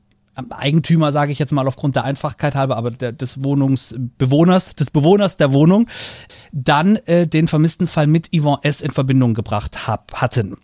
[0.50, 5.38] Eigentümer, sage ich jetzt mal aufgrund der Einfachkeit halber, aber der, des Wohnungsbewohners, des Bewohners
[5.38, 5.86] der Wohnung,
[6.52, 8.82] dann äh, den vermissten Fall mit Yvonne S.
[8.82, 10.58] in Verbindung gebracht hab, hatten.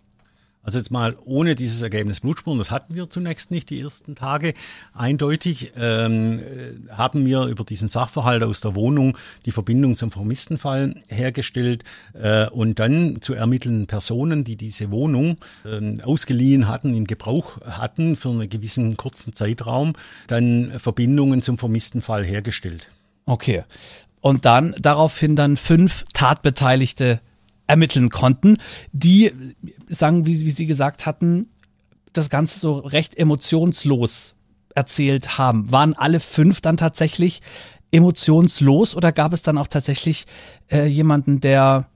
[0.64, 4.55] Also jetzt mal ohne dieses Ergebnis Blutspuren, das hatten wir zunächst nicht die ersten Tage
[4.94, 11.03] eindeutig, ähm, äh, haben wir über diesen Sachverhalt aus der Wohnung die Verbindung zum Vermisstenfall
[11.09, 11.83] hergestellt
[12.14, 18.14] äh, und dann zu ermittelnden Personen, die diese Wohnung äh, ausgeliehen hatten, in Gebrauch hatten
[18.14, 19.94] für einen gewissen kurzen Zeitraum,
[20.29, 22.88] dann Verbindungen zum Vermisstenfall hergestellt.
[23.27, 23.64] Okay.
[24.20, 27.20] Und dann daraufhin dann fünf Tatbeteiligte
[27.66, 28.59] ermitteln konnten,
[28.92, 29.33] die
[29.88, 31.48] sagen, wie, wie Sie gesagt hatten,
[32.12, 34.35] das Ganze so recht emotionslos
[34.75, 35.70] erzählt haben.
[35.72, 37.40] Waren alle fünf dann tatsächlich
[37.90, 40.27] emotionslos oder gab es dann auch tatsächlich
[40.70, 41.88] äh, jemanden, der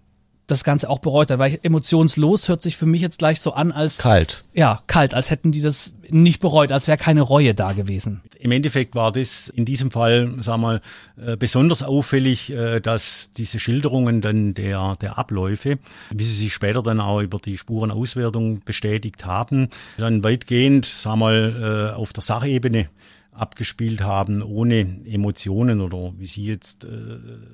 [0.46, 3.72] das Ganze auch bereut hat, weil emotionslos hört sich für mich jetzt gleich so an
[3.72, 4.44] als kalt.
[4.54, 8.22] Ja, kalt, als hätten die das nicht bereut, als wäre keine Reue da gewesen.
[8.38, 10.80] Im Endeffekt war das in diesem Fall, sag mal,
[11.16, 15.78] äh, besonders auffällig, äh, dass diese Schilderungen dann der, der Abläufe,
[16.10, 21.90] wie sie sich später dann auch über die Spurenauswertung bestätigt haben, dann weitgehend, sag mal,
[21.92, 22.88] äh, auf der Sachebene
[23.36, 26.88] abgespielt haben, ohne Emotionen oder wie Sie jetzt äh,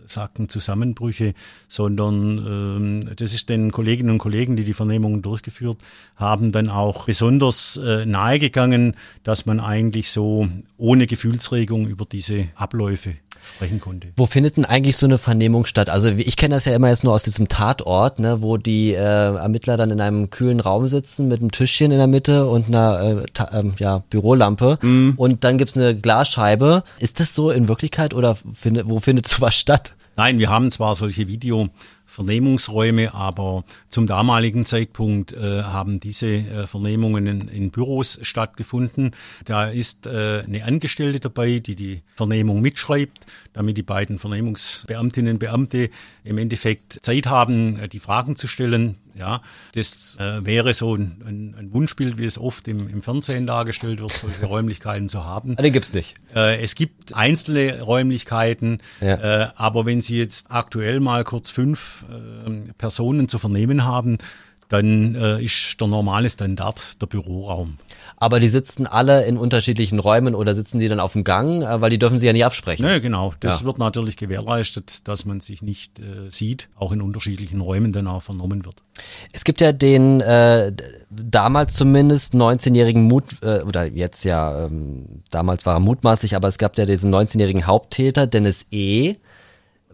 [0.06, 1.34] sagten, Zusammenbrüche,
[1.68, 5.78] sondern ähm, das ist den Kolleginnen und Kollegen, die die Vernehmungen durchgeführt
[6.16, 13.14] haben, dann auch besonders äh, nahegegangen, dass man eigentlich so ohne Gefühlsregung über diese Abläufe
[13.54, 14.08] sprechen konnte.
[14.16, 15.88] Wo findet denn eigentlich so eine Vernehmung statt?
[15.90, 18.96] Also ich kenne das ja immer jetzt nur aus diesem Tatort, ne, wo die äh,
[18.98, 23.24] Ermittler dann in einem kühlen Raum sitzen mit einem Tischchen in der Mitte und einer
[23.38, 25.14] äh, äh, ja, Bürolampe mhm.
[25.16, 26.84] und dann gibt's eine Glasscheibe.
[26.98, 29.94] Ist das so in Wirklichkeit oder findet, wo findet sowas statt?
[30.16, 31.70] Nein, wir haben zwar solche Video
[32.12, 39.12] Vernehmungsräume, aber zum damaligen Zeitpunkt äh, haben diese äh, Vernehmungen in, in, Büros stattgefunden.
[39.46, 45.38] Da ist äh, eine Angestellte dabei, die die Vernehmung mitschreibt, damit die beiden Vernehmungsbeamtinnen und
[45.38, 45.88] Beamte
[46.22, 48.96] im Endeffekt Zeit haben, äh, die Fragen zu stellen.
[49.14, 49.42] Ja,
[49.74, 54.00] das äh, wäre so ein, ein, ein, Wunschbild, wie es oft im, im Fernsehen dargestellt
[54.00, 55.56] wird, solche Räumlichkeiten zu haben.
[55.56, 56.14] Den gibt's nicht.
[56.34, 59.42] Äh, es gibt einzelne Räumlichkeiten, ja.
[59.44, 64.18] äh, aber wenn Sie jetzt aktuell mal kurz fünf äh, Personen zu vernehmen haben,
[64.72, 67.76] dann äh, ist der normale Standard der Büroraum.
[68.16, 71.82] Aber die sitzen alle in unterschiedlichen Räumen oder sitzen die dann auf dem Gang, äh,
[71.82, 72.86] weil die dürfen sie ja nicht absprechen.
[72.86, 73.34] Nee, genau.
[73.40, 73.66] Das ja.
[73.66, 78.22] wird natürlich gewährleistet, dass man sich nicht äh, sieht, auch in unterschiedlichen Räumen dann auch
[78.22, 78.76] vernommen wird.
[79.32, 80.72] Es gibt ja den äh,
[81.10, 86.56] damals zumindest 19-jährigen Mut, äh, oder jetzt ja, ähm, damals war er mutmaßlich, aber es
[86.56, 89.16] gab ja diesen 19-jährigen Haupttäter, Dennis E.,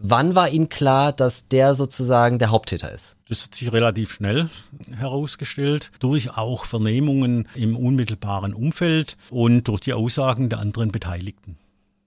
[0.01, 3.15] Wann war Ihnen klar, dass der sozusagen der Haupttäter ist?
[3.27, 4.49] Das hat sich relativ schnell
[4.97, 11.57] herausgestellt, durch auch Vernehmungen im unmittelbaren Umfeld und durch die Aussagen der anderen Beteiligten.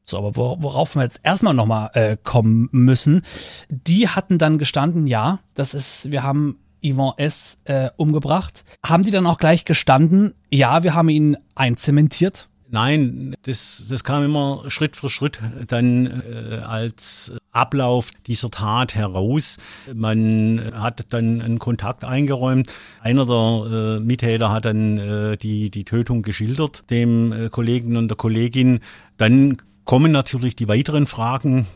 [0.04, 3.22] So, aber worauf wir jetzt erstmal nochmal äh, kommen müssen,
[3.68, 7.60] die hatten dann gestanden, ja, das ist, wir haben Yvonne S.
[7.64, 8.64] Äh, umgebracht.
[8.84, 12.48] Haben die dann auch gleich gestanden, ja, wir haben ihn einzementiert?
[12.72, 19.58] Nein, das, das kam immer Schritt für Schritt dann äh, als Ablauf dieser Tat heraus.
[19.94, 22.72] Man hat dann einen Kontakt eingeräumt.
[23.02, 28.08] Einer der äh, Mittäter hat dann äh, die, die Tötung geschildert, dem äh, Kollegen und
[28.08, 28.80] der Kollegin.
[29.18, 31.66] Dann kommen natürlich die weiteren Fragen.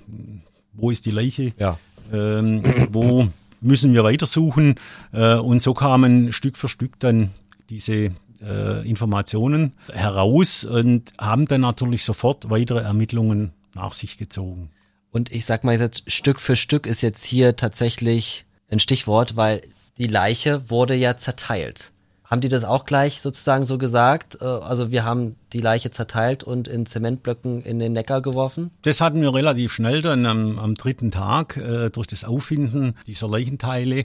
[0.72, 1.52] Wo ist die Leiche?
[1.58, 1.78] Ja.
[2.10, 3.28] Ähm, wo
[3.60, 4.76] müssen wir weitersuchen?
[5.12, 7.32] Äh, und so kamen Stück für Stück dann
[7.68, 14.70] diese äh, Informationen heraus und haben dann natürlich sofort weitere Ermittlungen nach sich gezogen.
[15.10, 19.62] Und ich sag mal jetzt, Stück für Stück ist jetzt hier tatsächlich ein Stichwort, weil
[19.98, 21.92] die Leiche wurde ja zerteilt.
[22.26, 24.38] Haben die das auch gleich sozusagen so gesagt?
[24.40, 28.70] Äh, also wir haben die Leiche zerteilt und in Zementblöcken in den Neckar geworfen?
[28.82, 33.28] Das hatten wir relativ schnell dann am, am dritten Tag äh, durch das Auffinden dieser
[33.28, 34.04] Leichenteile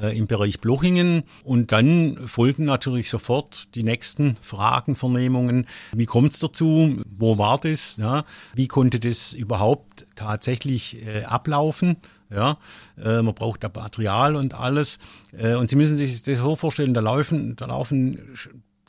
[0.00, 1.22] äh, im Bereich Blochingen.
[1.44, 5.66] Und dann folgen natürlich sofort die nächsten Fragen, Vernehmungen.
[5.92, 7.00] Wie kommt es dazu?
[7.08, 7.96] Wo war das?
[7.96, 8.24] Ja?
[8.54, 11.96] Wie konnte das überhaupt tatsächlich äh, ablaufen?
[12.30, 12.58] Ja,
[13.02, 15.00] äh, man braucht da Material und alles.
[15.36, 18.18] Äh, und Sie müssen sich das so vorstellen, da laufen, da laufen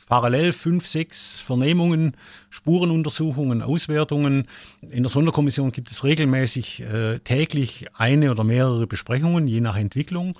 [0.06, 2.16] parallel fünf, sechs Vernehmungen,
[2.50, 4.46] Spurenuntersuchungen, Auswertungen.
[4.82, 10.38] In der Sonderkommission gibt es regelmäßig äh, täglich eine oder mehrere Besprechungen, je nach Entwicklung.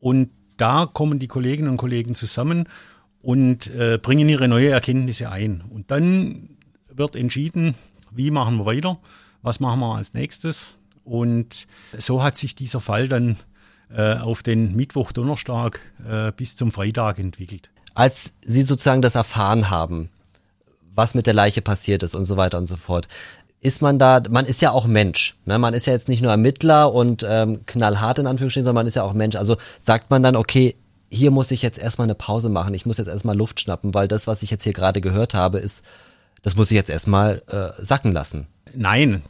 [0.00, 2.68] Und da kommen die Kolleginnen und Kollegen zusammen
[3.22, 5.62] und äh, bringen ihre neue Erkenntnisse ein.
[5.70, 6.56] Und dann
[6.88, 7.74] wird entschieden,
[8.10, 8.98] wie machen wir weiter,
[9.42, 13.36] was machen wir als nächstes und so hat sich dieser Fall dann
[13.92, 17.70] äh, auf den Mittwoch, Donnerstag äh, bis zum Freitag entwickelt.
[17.94, 20.10] Als Sie sozusagen das erfahren haben,
[20.94, 23.08] was mit der Leiche passiert ist und so weiter und so fort,
[23.60, 25.36] ist man da, man ist ja auch Mensch.
[25.44, 25.58] Ne?
[25.58, 28.94] Man ist ja jetzt nicht nur Ermittler und ähm, knallhart in Anführungsstrichen, sondern man ist
[28.94, 29.36] ja auch Mensch.
[29.36, 30.76] Also sagt man dann, okay,
[31.10, 34.08] hier muss ich jetzt erstmal eine Pause machen, ich muss jetzt erstmal Luft schnappen, weil
[34.08, 35.82] das, was ich jetzt hier gerade gehört habe, ist,
[36.42, 38.46] das muss ich jetzt erstmal äh, sacken lassen.
[38.74, 39.22] Nein,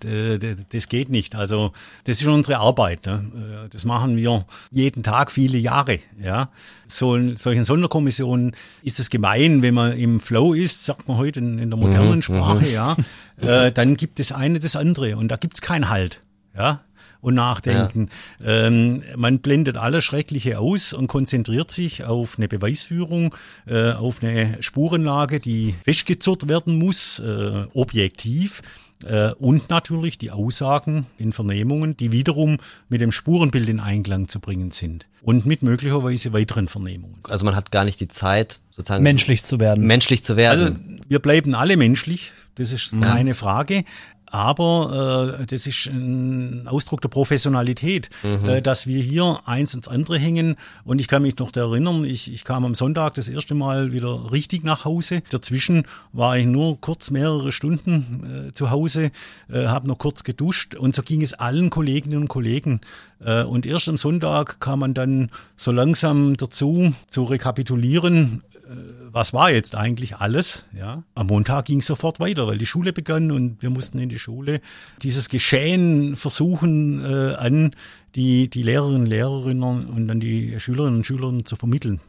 [0.70, 1.34] das geht nicht.
[1.34, 1.72] Also
[2.04, 3.06] das ist unsere Arbeit.
[3.06, 3.68] Ne?
[3.70, 6.00] Das machen wir jeden Tag viele Jahre.
[6.22, 6.50] Ja,
[6.86, 11.58] so solchen Sonderkommissionen ist es gemein, wenn man im Flow ist, sagt man heute in,
[11.58, 12.64] in der modernen mhm, Sprache.
[12.64, 12.72] Mhm.
[12.72, 12.96] Ja,
[13.66, 16.22] äh, dann gibt es eine das andere und da gibt es keinen Halt.
[16.56, 16.80] Ja,
[17.20, 18.08] und nachdenken.
[18.38, 18.66] Ja.
[18.66, 23.34] Ähm, man blendet alles Schreckliche aus und konzentriert sich auf eine Beweisführung,
[23.66, 28.62] äh, auf eine Spurenlage, die festgezurrt werden muss, äh, objektiv.
[29.04, 32.58] Äh, und natürlich die Aussagen in Vernehmungen, die wiederum
[32.88, 35.06] mit dem Spurenbild in Einklang zu bringen sind.
[35.22, 37.18] Und mit möglicherweise weiteren Vernehmungen.
[37.24, 39.86] Also man hat gar nicht die Zeit, sozusagen menschlich zu werden.
[39.86, 40.60] Menschlich zu werden.
[40.60, 43.00] Also wir bleiben alle menschlich, das ist mhm.
[43.02, 43.84] keine Frage
[44.30, 48.48] aber äh, das ist ein Ausdruck der Professionalität, mhm.
[48.48, 50.56] äh, dass wir hier eins ins andere hängen.
[50.84, 54.32] Und ich kann mich noch erinnern, ich, ich kam am Sonntag das erste Mal wieder
[54.32, 55.22] richtig nach Hause.
[55.30, 59.10] Dazwischen war ich nur kurz mehrere Stunden äh, zu Hause,
[59.50, 62.80] äh, habe noch kurz geduscht und so ging es allen Kolleginnen und Kollegen.
[63.24, 69.32] Äh, und erst am Sonntag kam man dann so langsam dazu zu rekapitulieren, äh, was
[69.32, 70.66] war jetzt eigentlich alles?
[70.76, 74.08] Ja, am Montag ging es sofort weiter, weil die Schule begann und wir mussten in
[74.08, 74.60] die Schule
[75.02, 77.74] dieses Geschehen versuchen äh, an
[78.14, 82.00] die, die Lehrerinnen und Lehrerinnen und dann die Schülerinnen und Schüler zu vermitteln.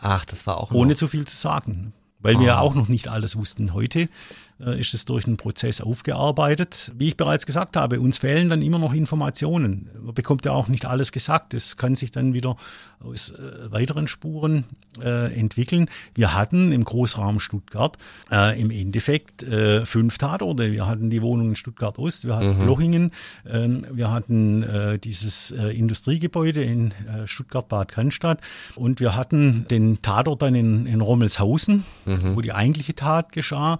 [0.00, 0.98] Ach, das war auch ohne noch.
[0.98, 2.40] zu viel zu sagen, weil oh.
[2.40, 3.72] wir auch noch nicht alles wussten.
[3.72, 4.08] Heute
[4.58, 6.92] ist es durch einen Prozess aufgearbeitet.
[6.96, 9.90] Wie ich bereits gesagt habe, uns fehlen dann immer noch Informationen.
[10.00, 11.52] Man bekommt ja auch nicht alles gesagt.
[11.52, 12.56] Das kann sich dann wieder
[13.00, 14.64] aus äh, weiteren Spuren
[15.02, 15.88] äh, entwickeln.
[16.14, 17.96] Wir hatten im Großraum Stuttgart
[18.30, 20.72] äh, im Endeffekt äh, fünf Tatorte.
[20.72, 22.62] Wir hatten die Wohnung in Stuttgart Ost, wir hatten mhm.
[22.62, 23.10] Blochingen,
[23.46, 26.92] ähm, wir hatten äh, dieses Industriegebäude in
[27.24, 28.40] Stuttgart-Bad Cannstatt
[28.74, 32.36] und wir hatten den Tatort dann in, in Rommelshausen, mhm.
[32.36, 33.78] wo die eigentliche Tat geschah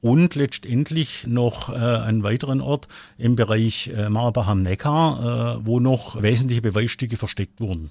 [0.00, 5.80] und letztendlich noch äh, einen weiteren Ort im Bereich äh, Marbach am Neckar, äh, wo
[5.80, 7.90] noch wesentliche Beweisstücke versteckt wurden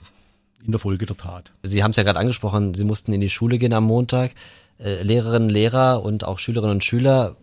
[0.66, 1.52] in der Folge der Tat.
[1.64, 4.32] Sie haben es ja gerade angesprochen, Sie mussten in die Schule gehen am Montag.
[4.80, 7.36] Äh, Lehrerinnen, Lehrer und auch Schülerinnen und Schüler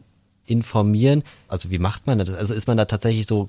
[0.46, 1.22] informieren.
[1.48, 2.30] Also wie macht man das?
[2.30, 3.48] Also ist man da tatsächlich so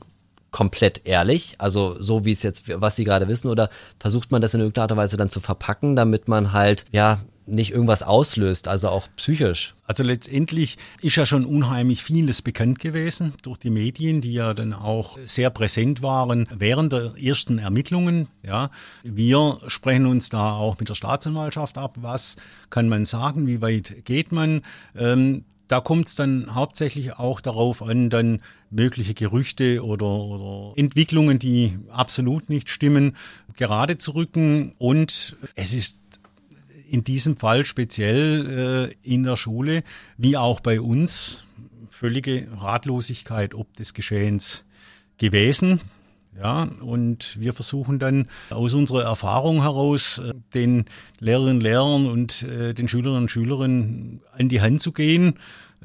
[0.51, 4.53] komplett ehrlich, also so wie es jetzt, was Sie gerade wissen, oder versucht man das
[4.53, 8.67] in irgendeiner Art und Weise dann zu verpacken, damit man halt, ja, nicht irgendwas auslöst,
[8.67, 9.75] also auch psychisch.
[9.87, 14.73] Also letztendlich ist ja schon unheimlich vieles bekannt gewesen durch die Medien, die ja dann
[14.73, 18.27] auch sehr präsent waren während der ersten Ermittlungen.
[18.43, 18.71] Ja,
[19.03, 21.97] wir sprechen uns da auch mit der Staatsanwaltschaft ab.
[22.01, 22.37] Was
[22.69, 23.45] kann man sagen?
[23.45, 24.61] Wie weit geht man?
[24.95, 31.39] Ähm, da kommt es dann hauptsächlich auch darauf an, dann mögliche Gerüchte oder, oder Entwicklungen,
[31.39, 33.15] die absolut nicht stimmen,
[33.55, 34.73] gerade zu rücken.
[34.77, 36.03] Und es ist
[36.89, 39.83] in diesem Fall speziell äh, in der Schule,
[40.17, 41.45] wie auch bei uns,
[41.89, 44.65] völlige Ratlosigkeit ob des Geschehens
[45.17, 45.79] gewesen.
[46.37, 50.85] Ja, und wir versuchen dann aus unserer Erfahrung heraus äh, den
[51.19, 55.35] Lehrerinnen und Lehrern und äh, den Schülerinnen und Schülerinnen an die Hand zu gehen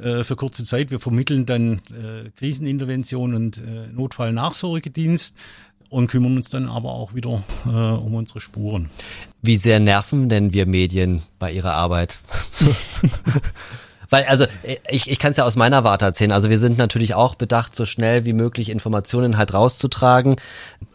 [0.01, 0.91] äh, für kurze Zeit.
[0.91, 5.37] Wir vermitteln dann äh, Krisenintervention und äh, Notfallnachsorgedienst
[5.91, 8.89] und kümmern uns dann aber auch wieder äh, um unsere Spuren.
[9.43, 12.21] Wie sehr nerven denn wir Medien bei ihrer Arbeit?
[14.11, 14.45] Weil, also
[14.91, 16.33] ich, ich kann es ja aus meiner Warte erzählen.
[16.33, 20.35] Also wir sind natürlich auch bedacht, so schnell wie möglich Informationen halt rauszutragen.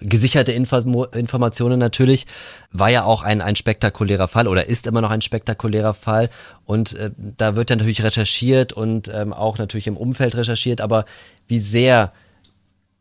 [0.01, 2.27] Gesicherte Info Informationen natürlich.
[2.73, 6.29] War ja auch ein, ein spektakulärer Fall oder ist immer noch ein spektakulärer Fall.
[6.65, 10.81] Und äh, da wird dann natürlich recherchiert und ähm, auch natürlich im Umfeld recherchiert.
[10.81, 11.05] Aber
[11.47, 12.12] wie sehr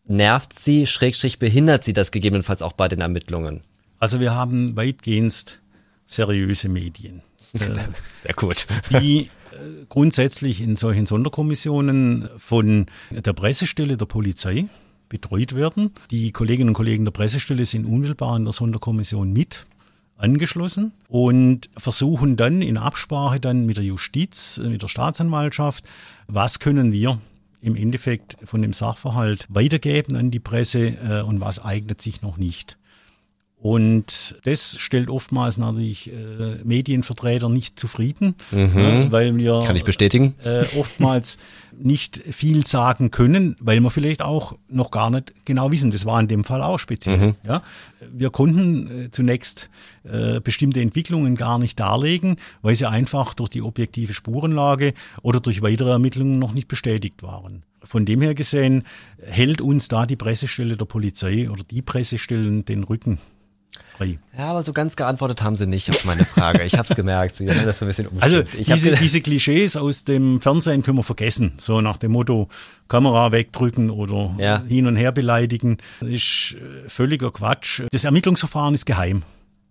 [0.07, 3.61] nervt sie, schrägstrich behindert sie das gegebenenfalls auch bei den Ermittlungen?
[3.99, 5.61] Also wir haben weitgehend
[6.05, 7.23] seriöse Medien.
[8.13, 8.67] Sehr gut.
[8.91, 9.29] Die äh,
[9.89, 14.67] grundsätzlich in solchen Sonderkommissionen von der Pressestelle der Polizei
[15.09, 15.93] betreut werden.
[16.11, 19.67] Die Kolleginnen und Kollegen der Pressestelle sind unmittelbar in der Sonderkommission mit
[20.17, 25.85] angeschlossen und versuchen dann in Absprache dann mit der Justiz, mit der Staatsanwaltschaft,
[26.29, 27.21] was können wir
[27.65, 32.37] im Endeffekt von dem Sachverhalt weitergeben an die Presse äh, und was eignet sich noch
[32.37, 32.79] nicht.
[33.65, 36.13] Und das stellt oftmals natürlich äh,
[36.65, 38.77] Medienvertreter nicht zufrieden, mhm.
[38.77, 40.35] äh, weil wir Kann ich bestätigen.
[40.45, 41.39] Äh, oftmals
[41.73, 45.91] nicht viel sagen können, weil wir vielleicht auch noch gar nicht genau wissen.
[45.91, 47.17] Das war in dem Fall auch speziell.
[47.17, 47.35] Mhm.
[47.47, 47.63] Ja?
[48.13, 49.71] Wir konnten äh, zunächst
[50.03, 54.93] äh, bestimmte Entwicklungen gar nicht darlegen, weil sie einfach durch die objektive Spurenlage
[55.23, 57.63] oder durch weitere Ermittlungen noch nicht bestätigt waren.
[57.83, 58.85] Von dem her gesehen
[59.23, 63.21] hält uns da die Pressestelle der Polizei oder die Pressestellen den Rücken.
[63.97, 64.19] Frei.
[64.37, 66.63] Ja, aber so ganz geantwortet haben sie nicht auf meine Frage.
[66.65, 67.37] Ich habe es gemerkt.
[67.37, 68.43] Sie haben das so ein bisschen Also.
[68.59, 71.53] Ich hab diese, diese Klischees aus dem Fernsehen können wir vergessen.
[71.59, 72.49] So nach dem Motto
[72.89, 74.63] Kamera wegdrücken oder Ja.
[74.67, 75.79] hin und her beleidigen.
[76.01, 77.83] Das ist äh, völliger Quatsch.
[77.91, 79.23] Das Ermittlungsverfahren ist geheim.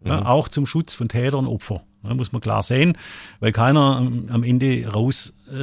[0.06, 1.82] Ja, auch zum Schutz von Tätern und Opfer.
[2.04, 2.97] Ja, muss man klar sehen,
[3.39, 5.54] weil keiner am, Ende raus äh,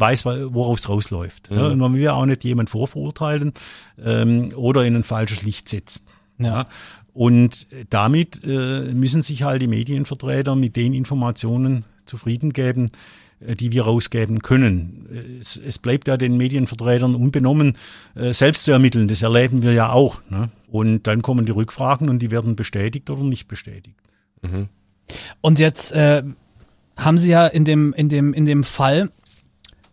[0.00, 1.50] weiß, worauf es rausläuft.
[1.50, 3.52] Ja, und man will ja auch nicht jemand vorverurteilen
[4.02, 6.06] ähm, oder in ein falsches Licht setzen.
[6.38, 6.64] Ja.
[7.12, 12.90] Und damit äh, müssen sich halt die Medienvertreter mit den Informationen zufrieden geben,
[13.40, 15.08] äh, die wir rausgeben können.
[15.12, 17.76] Äh, Es, es bleibt ja den Medienvertretern unbenommen,
[18.14, 19.08] äh, selbst zu ermitteln.
[19.08, 20.22] Das erleben wir ja auch.
[20.30, 20.50] Ne?
[20.68, 23.96] Und dann kommen die Rückfragen und die werden bestätigt oder nicht bestätigt.
[25.40, 26.22] Und jetzt äh,
[26.96, 29.10] haben Sie ja in dem, in dem, in dem Fall,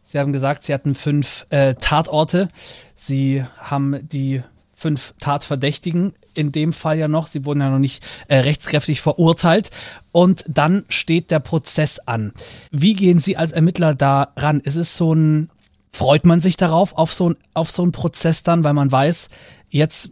[0.04, 2.50] Sie haben gesagt, Sie hatten fünf äh, Tatorte.
[2.96, 4.42] Sie haben die
[4.74, 7.28] fünf Tatverdächtigen in dem Fall ja noch.
[7.28, 9.72] Sie wurden ja noch nicht äh, rechtskräftig verurteilt.
[10.12, 12.34] Und dann steht der Prozess an.
[12.72, 14.60] Wie gehen Sie als Ermittler da ran?
[14.60, 15.50] Ist es so ein,
[15.92, 19.30] freut man sich darauf, auf so, ein, auf so einen Prozess dann, weil man weiß,
[19.70, 20.12] jetzt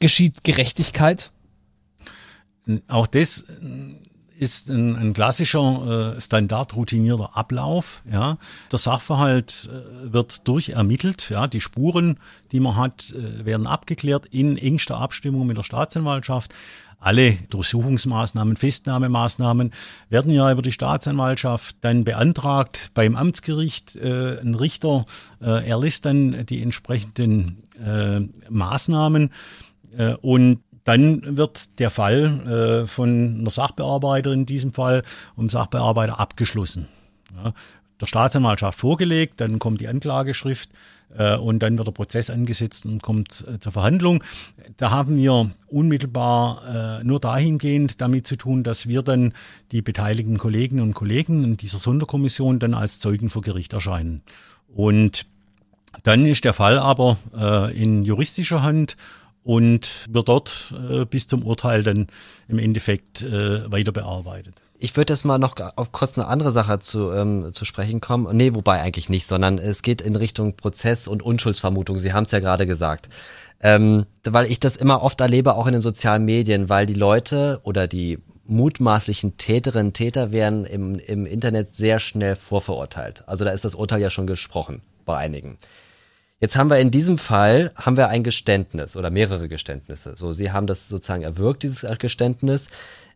[0.00, 1.30] geschieht Gerechtigkeit?
[2.88, 3.44] Auch das
[4.38, 8.02] ist ein, ein klassischer äh, standardroutinierter Ablauf.
[8.10, 8.38] Ja.
[8.70, 11.30] Der Sachverhalt äh, wird durchermittelt.
[11.30, 11.46] Ja.
[11.46, 12.18] Die Spuren,
[12.52, 16.52] die man hat, äh, werden abgeklärt in engster Abstimmung mit der Staatsanwaltschaft.
[16.98, 19.72] Alle Durchsuchungsmaßnahmen, Festnahmemaßnahmen
[20.08, 23.94] werden ja über die Staatsanwaltschaft dann beantragt beim Amtsgericht.
[23.96, 25.04] Äh, ein Richter
[25.42, 29.32] äh, erlässt dann die entsprechenden äh, Maßnahmen
[29.96, 35.02] äh, und dann wird der Fall äh, von einer Sachbearbeiterin, in diesem Fall
[35.36, 36.88] um Sachbearbeiter, abgeschlossen.
[37.34, 37.52] Ja,
[38.00, 40.70] der Staatsanwaltschaft vorgelegt, dann kommt die Anklageschrift
[41.16, 44.22] äh, und dann wird der Prozess angesetzt und kommt äh, zur Verhandlung.
[44.76, 49.32] Da haben wir unmittelbar äh, nur dahingehend damit zu tun, dass wir dann
[49.72, 54.22] die beteiligten Kolleginnen und Kollegen in dieser Sonderkommission dann als Zeugen vor Gericht erscheinen.
[54.68, 55.26] Und
[56.02, 58.96] dann ist der Fall aber äh, in juristischer Hand
[59.44, 62.08] und wird dort äh, bis zum Urteil dann
[62.48, 64.54] im Endeffekt äh, weiter bearbeitet.
[64.78, 68.36] Ich würde jetzt mal noch auf kurz eine andere Sache zu, ähm, zu sprechen kommen.
[68.36, 71.98] Nee, wobei eigentlich nicht, sondern es geht in Richtung Prozess und Unschuldsvermutung.
[71.98, 73.08] Sie haben es ja gerade gesagt.
[73.62, 77.60] Ähm, weil ich das immer oft erlebe, auch in den sozialen Medien, weil die Leute
[77.62, 83.24] oder die mutmaßlichen Täterinnen, Täter werden im, im Internet sehr schnell vorverurteilt.
[83.26, 85.56] Also da ist das Urteil ja schon gesprochen bei einigen.
[86.44, 90.12] Jetzt haben wir in diesem Fall haben wir ein Geständnis oder mehrere Geständnisse.
[90.14, 92.66] So, Sie haben das sozusagen erwirkt, dieses Geständnis.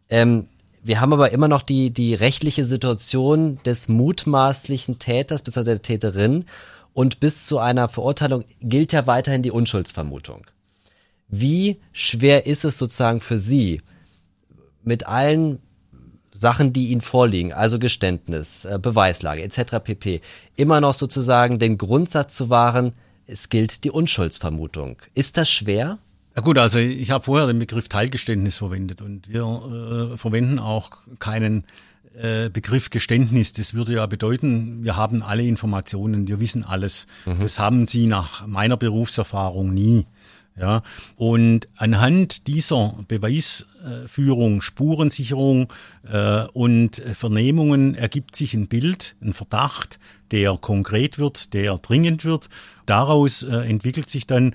[0.09, 0.47] Ähm,
[0.83, 5.65] wir haben aber immer noch die, die rechtliche Situation des mutmaßlichen Täters bzw.
[5.65, 6.47] der Täterin
[6.95, 10.47] und bis zu einer Verurteilung gilt ja weiterhin die Unschuldsvermutung.
[11.29, 13.83] Wie schwer ist es sozusagen für Sie,
[14.85, 15.59] mit allen
[16.33, 19.81] Sachen, die Ihnen vorliegen, also Geständnis, äh, Beweislage etc.
[19.85, 20.23] pp.,
[20.57, 22.95] immer noch sozusagen den Grundsatz zu wahren,
[23.29, 24.97] es gilt die Unschuldsvermutung.
[25.15, 25.99] Ist das schwer?
[26.35, 30.91] Ja gut, also ich habe vorher den Begriff Teilgeständnis verwendet und wir äh, verwenden auch
[31.19, 31.65] keinen
[32.17, 33.53] äh, Begriff Geständnis.
[33.53, 37.07] Das würde ja bedeuten, wir haben alle Informationen, wir wissen alles.
[37.25, 40.07] Das haben Sie nach meiner Berufserfahrung nie.
[40.57, 40.83] Ja,
[41.15, 45.73] und anhand dieser Beweisführung, Spurensicherung
[46.11, 50.01] äh, und Vernehmungen ergibt sich ein Bild, ein Verdacht,
[50.33, 52.49] der konkret wird, der dringend wird.
[52.87, 54.55] Daraus äh, entwickelt sich dann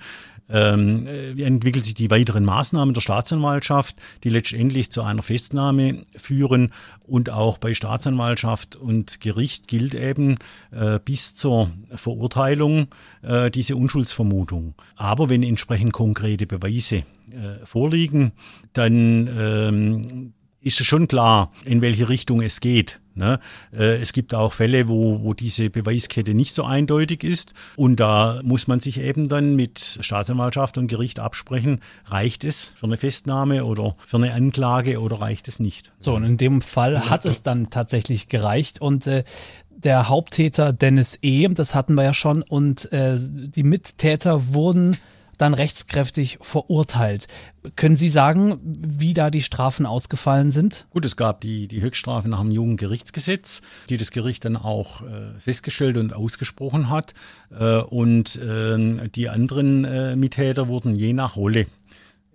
[0.49, 6.71] ähm, äh, entwickelt sich die weiteren Maßnahmen der Staatsanwaltschaft, die letztendlich zu einer Festnahme führen.
[7.05, 10.37] Und auch bei Staatsanwaltschaft und Gericht gilt eben
[10.71, 12.87] äh, bis zur Verurteilung
[13.21, 14.75] äh, diese Unschuldsvermutung.
[14.95, 18.33] Aber wenn entsprechend konkrete Beweise äh, vorliegen,
[18.73, 20.33] dann ähm,
[20.63, 22.99] ist es schon klar, in welche Richtung es geht.
[23.15, 23.39] Ne?
[23.71, 27.53] Äh, Es gibt auch Fälle, wo, wo diese Beweiskette nicht so eindeutig ist.
[27.75, 32.87] Und da muss man sich eben dann mit Staatsanwaltschaft und Gericht absprechen, reicht es für
[32.87, 35.91] eine Festnahme oder für eine Anklage oder reicht es nicht.
[35.99, 39.23] So, und in dem Fall hat es dann tatsächlich gereicht und äh,
[39.69, 44.95] der Haupttäter Dennis E., das hatten wir ja schon, und äh, die Mittäter wurden
[45.37, 47.27] dann rechtskräftig verurteilt.
[47.75, 50.85] Können Sie sagen, wie da die Strafen ausgefallen sind?
[50.89, 55.39] Gut, es gab die, die Höchststrafe nach dem Jugendgerichtsgesetz, die das Gericht dann auch äh,
[55.39, 57.13] festgestellt und ausgesprochen hat.
[57.51, 61.67] Äh, und ähm, die anderen äh, Mittäter wurden je nach Rolle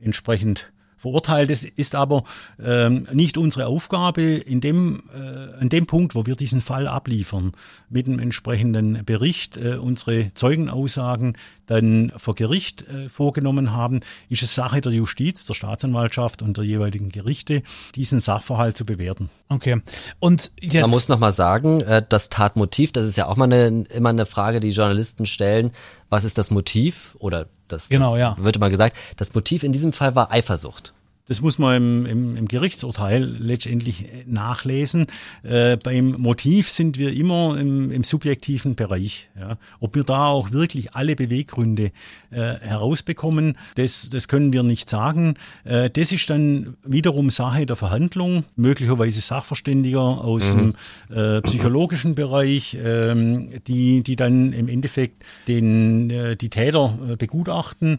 [0.00, 1.50] entsprechend verurteilt.
[1.50, 2.24] Es ist aber
[2.62, 7.52] ähm, nicht unsere Aufgabe, in dem, äh, an dem Punkt, wo wir diesen Fall abliefern,
[7.88, 11.36] mit dem entsprechenden Bericht äh, unsere Zeugenaussagen
[11.68, 16.64] dann vor Gericht äh, vorgenommen haben, ist es Sache der Justiz, der Staatsanwaltschaft und der
[16.64, 17.62] jeweiligen Gerichte,
[17.94, 19.30] diesen Sachverhalt zu bewerten.
[19.48, 19.80] Okay.
[20.18, 23.84] Und jetzt Man muss nochmal sagen, äh, das Tatmotiv, das ist ja auch mal eine,
[23.84, 25.70] immer eine Frage, die Journalisten stellen.
[26.08, 27.16] Was ist das Motiv?
[27.18, 28.36] Oder das, Genau, das ja.
[28.38, 28.96] wird immer gesagt.
[29.16, 30.94] Das Motiv in diesem Fall war Eifersucht.
[31.28, 35.06] Das muss man im, im, im Gerichtsurteil letztendlich äh, nachlesen.
[35.42, 39.28] Äh, beim Motiv sind wir immer im, im subjektiven Bereich.
[39.38, 39.58] Ja.
[39.78, 41.92] Ob wir da auch wirklich alle Beweggründe
[42.30, 45.34] äh, herausbekommen, das, das können wir nicht sagen.
[45.64, 50.74] Äh, das ist dann wiederum Sache der Verhandlung, möglicherweise Sachverständiger aus dem
[51.10, 57.98] äh, psychologischen Bereich, ähm, die, die dann im Endeffekt den, äh, die Täter begutachten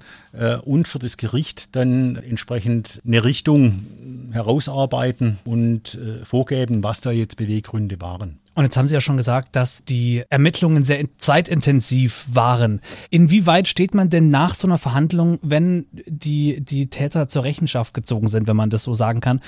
[0.64, 3.84] und für das Gericht dann entsprechend eine Richtung
[4.32, 8.40] herausarbeiten und äh, vorgeben, was da jetzt Beweggründe waren.
[8.56, 12.82] Und jetzt haben Sie ja schon gesagt, dass die Ermittlungen sehr in- zeitintensiv waren.
[13.10, 18.28] Inwieweit steht man denn nach so einer Verhandlung, wenn die, die Täter zur Rechenschaft gezogen
[18.28, 19.40] sind, wenn man das so sagen kann,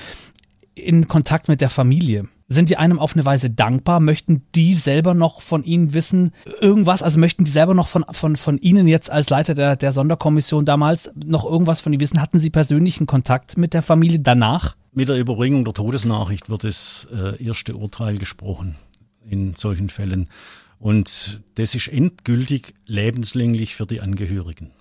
[0.76, 2.28] in Kontakt mit der Familie?
[2.51, 4.01] Sind die einem auf eine Weise dankbar?
[4.01, 7.01] Möchten die selber noch von Ihnen wissen, irgendwas?
[7.01, 10.65] Also möchten die selber noch von, von, von Ihnen jetzt als Leiter der, der Sonderkommission
[10.65, 12.21] damals noch irgendwas von Ihnen wissen?
[12.21, 14.75] Hatten Sie persönlichen Kontakt mit der Familie danach?
[14.91, 18.75] Mit der Überbringung der Todesnachricht wird das äh, erste Urteil gesprochen
[19.29, 20.27] in solchen Fällen.
[20.77, 24.71] Und das ist endgültig lebenslänglich für die Angehörigen.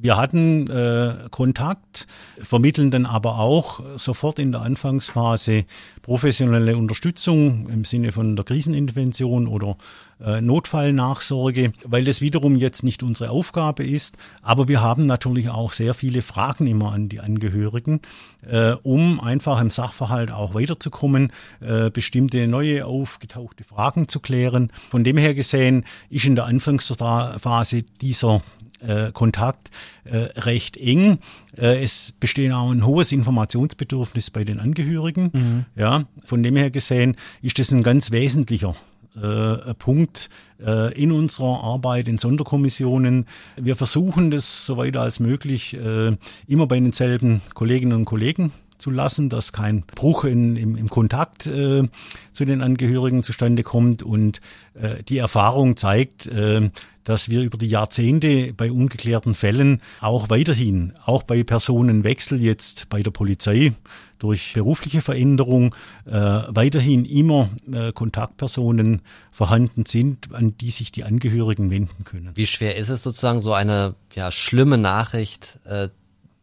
[0.00, 2.06] Wir hatten äh, Kontakt,
[2.38, 5.64] vermitteln dann aber auch sofort in der Anfangsphase
[6.02, 9.76] professionelle Unterstützung im Sinne von der Krisenintervention oder
[10.24, 14.16] äh, Notfallnachsorge, weil das wiederum jetzt nicht unsere Aufgabe ist.
[14.40, 18.00] Aber wir haben natürlich auch sehr viele Fragen immer an die Angehörigen,
[18.48, 24.72] äh, um einfach im Sachverhalt auch weiterzukommen, äh, bestimmte neue aufgetauchte Fragen zu klären.
[24.90, 28.42] Von dem her gesehen ist in der Anfangsphase dieser
[28.82, 29.70] äh, Kontakt
[30.04, 31.18] äh, recht eng.
[31.56, 35.66] Äh, es besteht auch ein hohes Informationsbedürfnis bei den Angehörigen.
[35.76, 38.74] Ja, von dem her gesehen ist das ein ganz wesentlicher
[39.20, 40.30] äh, Punkt
[40.64, 43.26] äh, in unserer Arbeit in Sonderkommissionen.
[43.60, 46.16] Wir versuchen das soweit als möglich äh,
[46.46, 51.46] immer bei denselben Kolleginnen und Kollegen zu lassen, dass kein Bruch in, im, im Kontakt
[51.46, 51.84] äh,
[52.32, 54.02] zu den Angehörigen zustande kommt.
[54.02, 54.40] Und
[54.74, 56.70] äh, die Erfahrung zeigt, äh,
[57.04, 63.02] dass wir über die Jahrzehnte bei ungeklärten Fällen auch weiterhin, auch bei Personenwechsel jetzt bei
[63.02, 63.74] der Polizei
[64.22, 65.74] durch berufliche Veränderung,
[66.06, 72.30] äh, weiterhin immer äh, Kontaktpersonen vorhanden sind, an die sich die Angehörigen wenden können.
[72.36, 75.88] Wie schwer ist es sozusagen, so eine ja, schlimme Nachricht äh,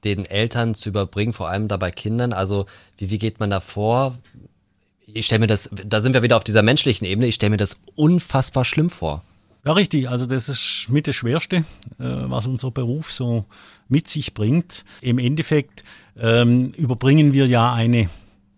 [0.04, 2.34] den Eltern zu überbringen, vor allem dabei Kindern?
[2.34, 2.66] Also
[2.98, 4.18] wie, wie geht man da vor?
[5.08, 7.58] Ich stelle mir das, da sind wir wieder auf dieser menschlichen Ebene, ich stelle mir
[7.58, 9.24] das unfassbar schlimm vor.
[9.70, 10.10] Ja, richtig.
[10.10, 11.64] Also das ist mit das Schwerste, äh,
[12.00, 13.46] was unser Beruf so
[13.88, 14.84] mit sich bringt.
[15.00, 15.84] Im Endeffekt
[16.18, 18.10] ähm, überbringen wir ja eine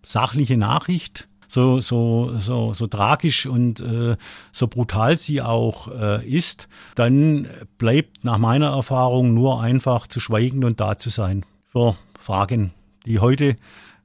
[0.02, 1.28] sachliche Nachricht.
[1.46, 4.16] So, so, so, so tragisch und äh,
[4.52, 7.46] so brutal sie auch äh, ist, dann
[7.76, 12.72] bleibt nach meiner Erfahrung nur einfach zu schweigen und da zu sein für Fragen,
[13.04, 13.56] die heute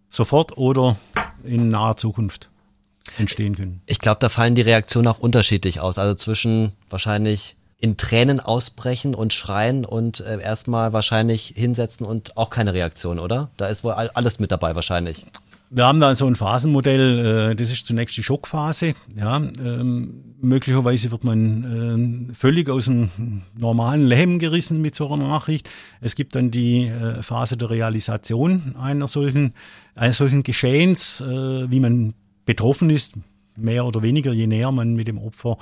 [0.10, 0.98] sofort oder
[1.46, 2.50] in naher Zukunft
[3.18, 3.82] entstehen können.
[3.86, 5.98] Ich glaube, da fallen die Reaktionen auch unterschiedlich aus.
[5.98, 12.50] Also zwischen wahrscheinlich in Tränen ausbrechen und schreien und äh, erstmal wahrscheinlich hinsetzen und auch
[12.50, 13.52] keine Reaktion, oder?
[13.58, 15.26] Da ist wohl all- alles mit dabei wahrscheinlich.
[15.70, 18.96] Wir haben da so ein Phasenmodell, äh, das ist zunächst die Schockphase.
[19.16, 25.28] Ja, ähm, möglicherweise wird man ähm, völlig aus dem normalen Leben gerissen mit so einer
[25.28, 25.70] Nachricht.
[26.00, 29.54] Es gibt dann die äh, Phase der Realisation einer solchen,
[29.94, 32.14] eines solchen Geschehens, äh, wie man
[32.48, 33.14] betroffen ist,
[33.56, 35.58] mehr oder weniger, je näher man mit dem Opfer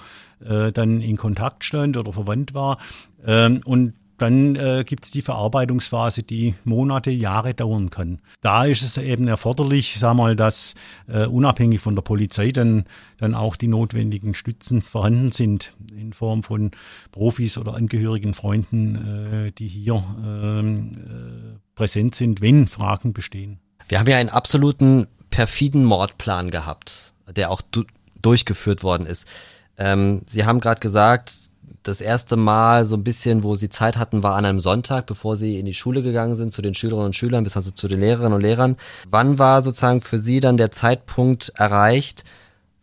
[0.46, 2.78] äh, dann in Kontakt stand oder verwandt war.
[3.26, 8.20] Ähm, und dann äh, gibt es die Verarbeitungsphase, die Monate, Jahre dauern kann.
[8.40, 10.76] Da ist es eben erforderlich, sag mal, dass
[11.10, 12.86] äh, unabhängig von der Polizei dann,
[13.18, 16.72] dann auch die notwendigen Stützen vorhanden sind in Form von
[17.12, 23.60] Profis oder angehörigen Freunden, äh, die hier ähm, äh, präsent sind, wenn Fragen bestehen.
[23.90, 27.84] Wir haben ja einen absoluten perfiden Mordplan gehabt, der auch du
[28.22, 29.28] durchgeführt worden ist.
[29.78, 31.34] Ähm, Sie haben gerade gesagt,
[31.84, 35.36] das erste Mal so ein bisschen, wo Sie Zeit hatten, war an einem Sonntag, bevor
[35.36, 38.00] Sie in die Schule gegangen sind, zu den Schülerinnen und Schülern, bis also zu den
[38.00, 38.78] Lehrerinnen und Lehrern.
[39.10, 42.24] Wann war sozusagen für Sie dann der Zeitpunkt erreicht,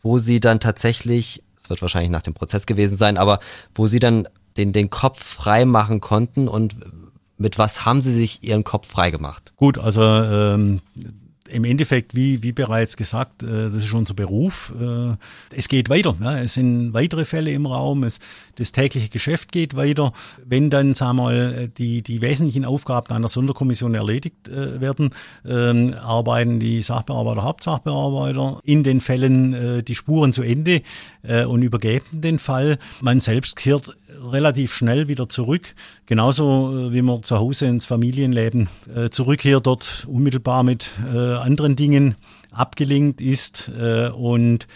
[0.02, 3.40] wo Sie dann tatsächlich, es wird wahrscheinlich nach dem Prozess gewesen sein, aber
[3.74, 4.28] wo Sie dann
[4.58, 6.76] den, den Kopf frei machen konnten und
[7.38, 9.54] mit was haben Sie sich Ihren Kopf freigemacht?
[9.56, 10.82] Gut, also ähm,
[11.52, 14.72] im Endeffekt, wie, wie bereits gesagt, äh, das ist unser Beruf.
[14.80, 15.16] Äh,
[15.56, 16.16] es geht weiter.
[16.20, 16.38] Ja.
[16.38, 18.04] Es sind weitere Fälle im Raum.
[18.04, 18.18] Es,
[18.56, 20.12] das tägliche Geschäft geht weiter.
[20.44, 25.14] Wenn dann, sagen wir mal, die, die wesentlichen Aufgaben einer Sonderkommission erledigt äh, werden,
[25.46, 30.82] ähm, arbeiten die Sachbearbeiter, Hauptsachbearbeiter in den Fällen äh, die Spuren zu Ende
[31.22, 32.78] äh, und übergeben den Fall.
[33.00, 33.94] Man selbst kehrt
[34.30, 35.74] relativ schnell wieder zurück.
[36.06, 41.76] Genauso äh, wie man zu Hause ins Familienleben äh, zurückkehrt, dort unmittelbar mit äh, anderen
[41.76, 42.16] Dingen
[42.50, 43.70] abgelenkt ist
[44.14, 44.66] und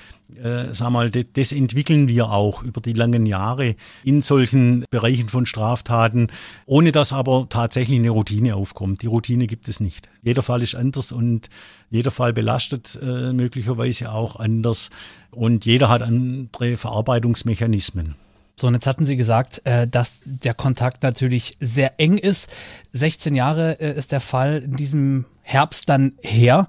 [0.43, 5.29] äh, sag mal, das, das entwickeln wir auch über die langen Jahre in solchen Bereichen
[5.29, 6.29] von Straftaten,
[6.67, 9.03] ohne dass aber tatsächlich eine Routine aufkommt.
[9.03, 10.09] Die Routine gibt es nicht.
[10.23, 11.49] Jeder Fall ist anders und
[11.91, 14.91] jeder Fall belastet äh, möglicherweise auch anders
[15.31, 18.17] und jeder hat andere Verarbeitungsmechanismen.
[18.59, 22.49] So, und jetzt hatten Sie gesagt, äh, dass der Kontakt natürlich sehr eng ist.
[22.93, 26.67] 16 Jahre äh, ist der Fall in diesem Herbst dann her.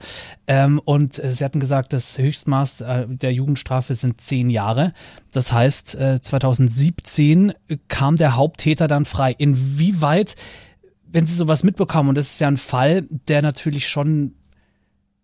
[0.48, 4.92] Ähm, und äh, Sie hatten gesagt, das Höchstmaß äh, der Jugendstrafe sind 10 Jahre.
[5.32, 7.54] Das heißt, äh, 2017
[7.88, 9.34] kam der Haupttäter dann frei.
[9.38, 10.36] Inwieweit,
[11.06, 14.34] wenn Sie sowas mitbekommen, und das ist ja ein Fall, der natürlich schon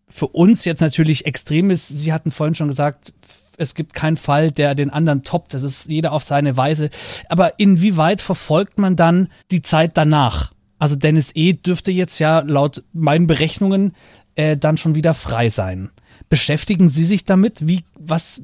[0.07, 1.89] für uns jetzt natürlich extrem ist.
[1.89, 3.11] Sie hatten vorhin schon gesagt,
[3.57, 5.53] es gibt keinen Fall, der den anderen toppt.
[5.53, 6.89] Das ist jeder auf seine Weise.
[7.29, 10.51] Aber inwieweit verfolgt man dann die Zeit danach?
[10.79, 11.53] Also Dennis E.
[11.53, 13.93] dürfte jetzt ja laut meinen Berechnungen
[14.35, 15.89] äh, dann schon wieder frei sein.
[16.29, 17.67] Beschäftigen Sie sich damit?
[17.67, 18.41] Wie, was,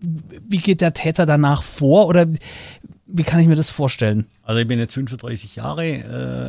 [0.00, 2.06] wie geht der Täter danach vor?
[2.06, 2.26] Oder
[3.12, 4.26] wie kann ich mir das vorstellen?
[4.42, 5.84] Also ich bin jetzt 35 Jahre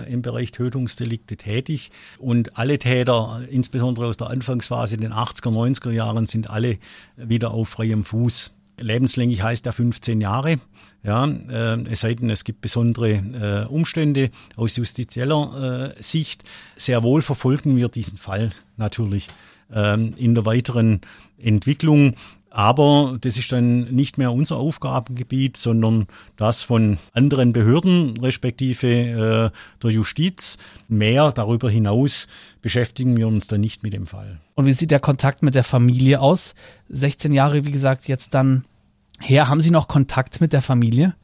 [0.06, 5.50] äh, im Bereich Tötungsdelikte tätig und alle Täter, insbesondere aus der Anfangsphase in den 80er,
[5.50, 6.78] 90er Jahren, sind alle
[7.16, 8.52] wieder auf freiem Fuß.
[8.80, 10.60] Lebenslänglich heißt ja 15 Jahre.
[11.04, 16.44] Ja, äh, es sei denn, es gibt besondere äh, Umstände aus justizieller äh, Sicht.
[16.76, 19.28] Sehr wohl verfolgen wir diesen Fall natürlich
[19.74, 21.02] ähm, in der weiteren
[21.40, 22.16] Entwicklung.
[22.54, 29.58] Aber das ist dann nicht mehr unser Aufgabengebiet, sondern das von anderen Behörden, respektive äh,
[29.82, 30.58] der Justiz.
[30.90, 32.28] Mehr darüber hinaus
[32.62, 34.42] beschäftigen wir uns dann nicht mit dem Fall.
[34.56, 36.54] Und wie sieht der Kontakt mit der Familie aus?
[36.90, 38.66] 16 Jahre, wie gesagt, jetzt dann
[39.18, 39.48] her.
[39.48, 41.16] Haben Sie noch Kontakt mit der Familie?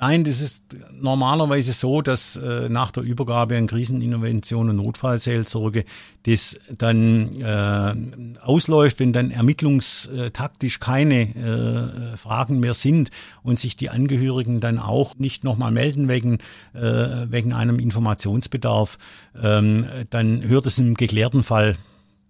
[0.00, 0.64] Nein, das ist
[0.98, 5.84] normalerweise so, dass äh, nach der Übergabe an Krisenintervention und Notfallseelsorge
[6.22, 13.10] das dann äh, ausläuft, wenn dann ermittlungstaktisch keine äh, Fragen mehr sind
[13.42, 16.38] und sich die Angehörigen dann auch nicht nochmal melden wegen,
[16.72, 18.96] äh, wegen einem Informationsbedarf,
[19.40, 21.76] ähm, dann hört es im geklärten Fall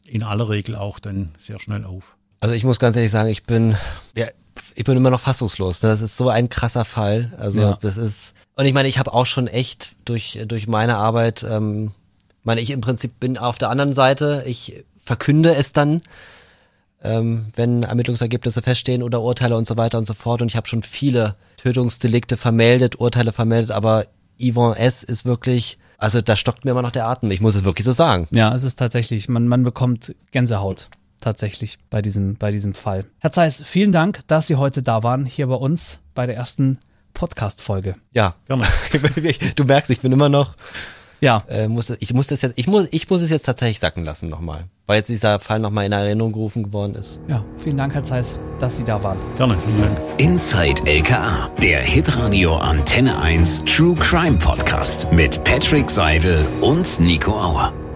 [0.05, 2.16] in aller Regel auch dann sehr schnell auf.
[2.41, 3.77] Also ich muss ganz ehrlich sagen, ich bin,
[4.16, 4.27] ja,
[4.75, 5.83] ich bin immer noch fassungslos.
[5.83, 5.89] Ne?
[5.89, 7.33] Das ist so ein krasser Fall.
[7.39, 7.79] Also ja.
[7.81, 8.35] das ist.
[8.57, 11.93] Und ich meine, ich habe auch schon echt durch durch meine Arbeit, ähm,
[12.43, 14.45] meine ich im Prinzip bin auf der anderen Seite.
[14.47, 16.03] Ich verkünde es dann,
[17.03, 20.43] ähm, wenn Ermittlungsergebnisse feststehen oder Urteile und so weiter und so fort.
[20.43, 24.07] Und ich habe schon viele Tötungsdelikte vermeldet, Urteile vermeldet, aber
[24.41, 25.03] Yvonne S.
[25.03, 27.31] ist wirklich, also da stockt mir immer noch der Atem.
[27.31, 28.27] Ich muss es wirklich so sagen.
[28.31, 30.89] Ja, es ist tatsächlich, man, man bekommt Gänsehaut
[31.21, 33.05] tatsächlich bei diesem, bei diesem Fall.
[33.18, 36.79] Herr Zeiss, vielen Dank, dass Sie heute da waren, hier bei uns bei der ersten
[37.14, 37.97] Podcast-Folge.
[38.12, 38.66] Ja, gerne.
[39.57, 40.57] du merkst, ich bin immer noch.
[41.21, 41.43] Ja.
[41.49, 44.29] Äh, muss, ich muss das jetzt, ich muss, ich muss es jetzt tatsächlich sacken lassen
[44.29, 47.21] nochmal, weil jetzt dieser Fall nochmal in Erinnerung gerufen geworden ist.
[47.29, 49.18] Ja, vielen Dank, Herr Zeiss, dass Sie da waren.
[49.37, 50.01] Gerne, vielen Dank.
[50.18, 57.89] Inside LKA, der Hitradio Antenne 1 True Crime Podcast mit Patrick Seidel und Nico Auer.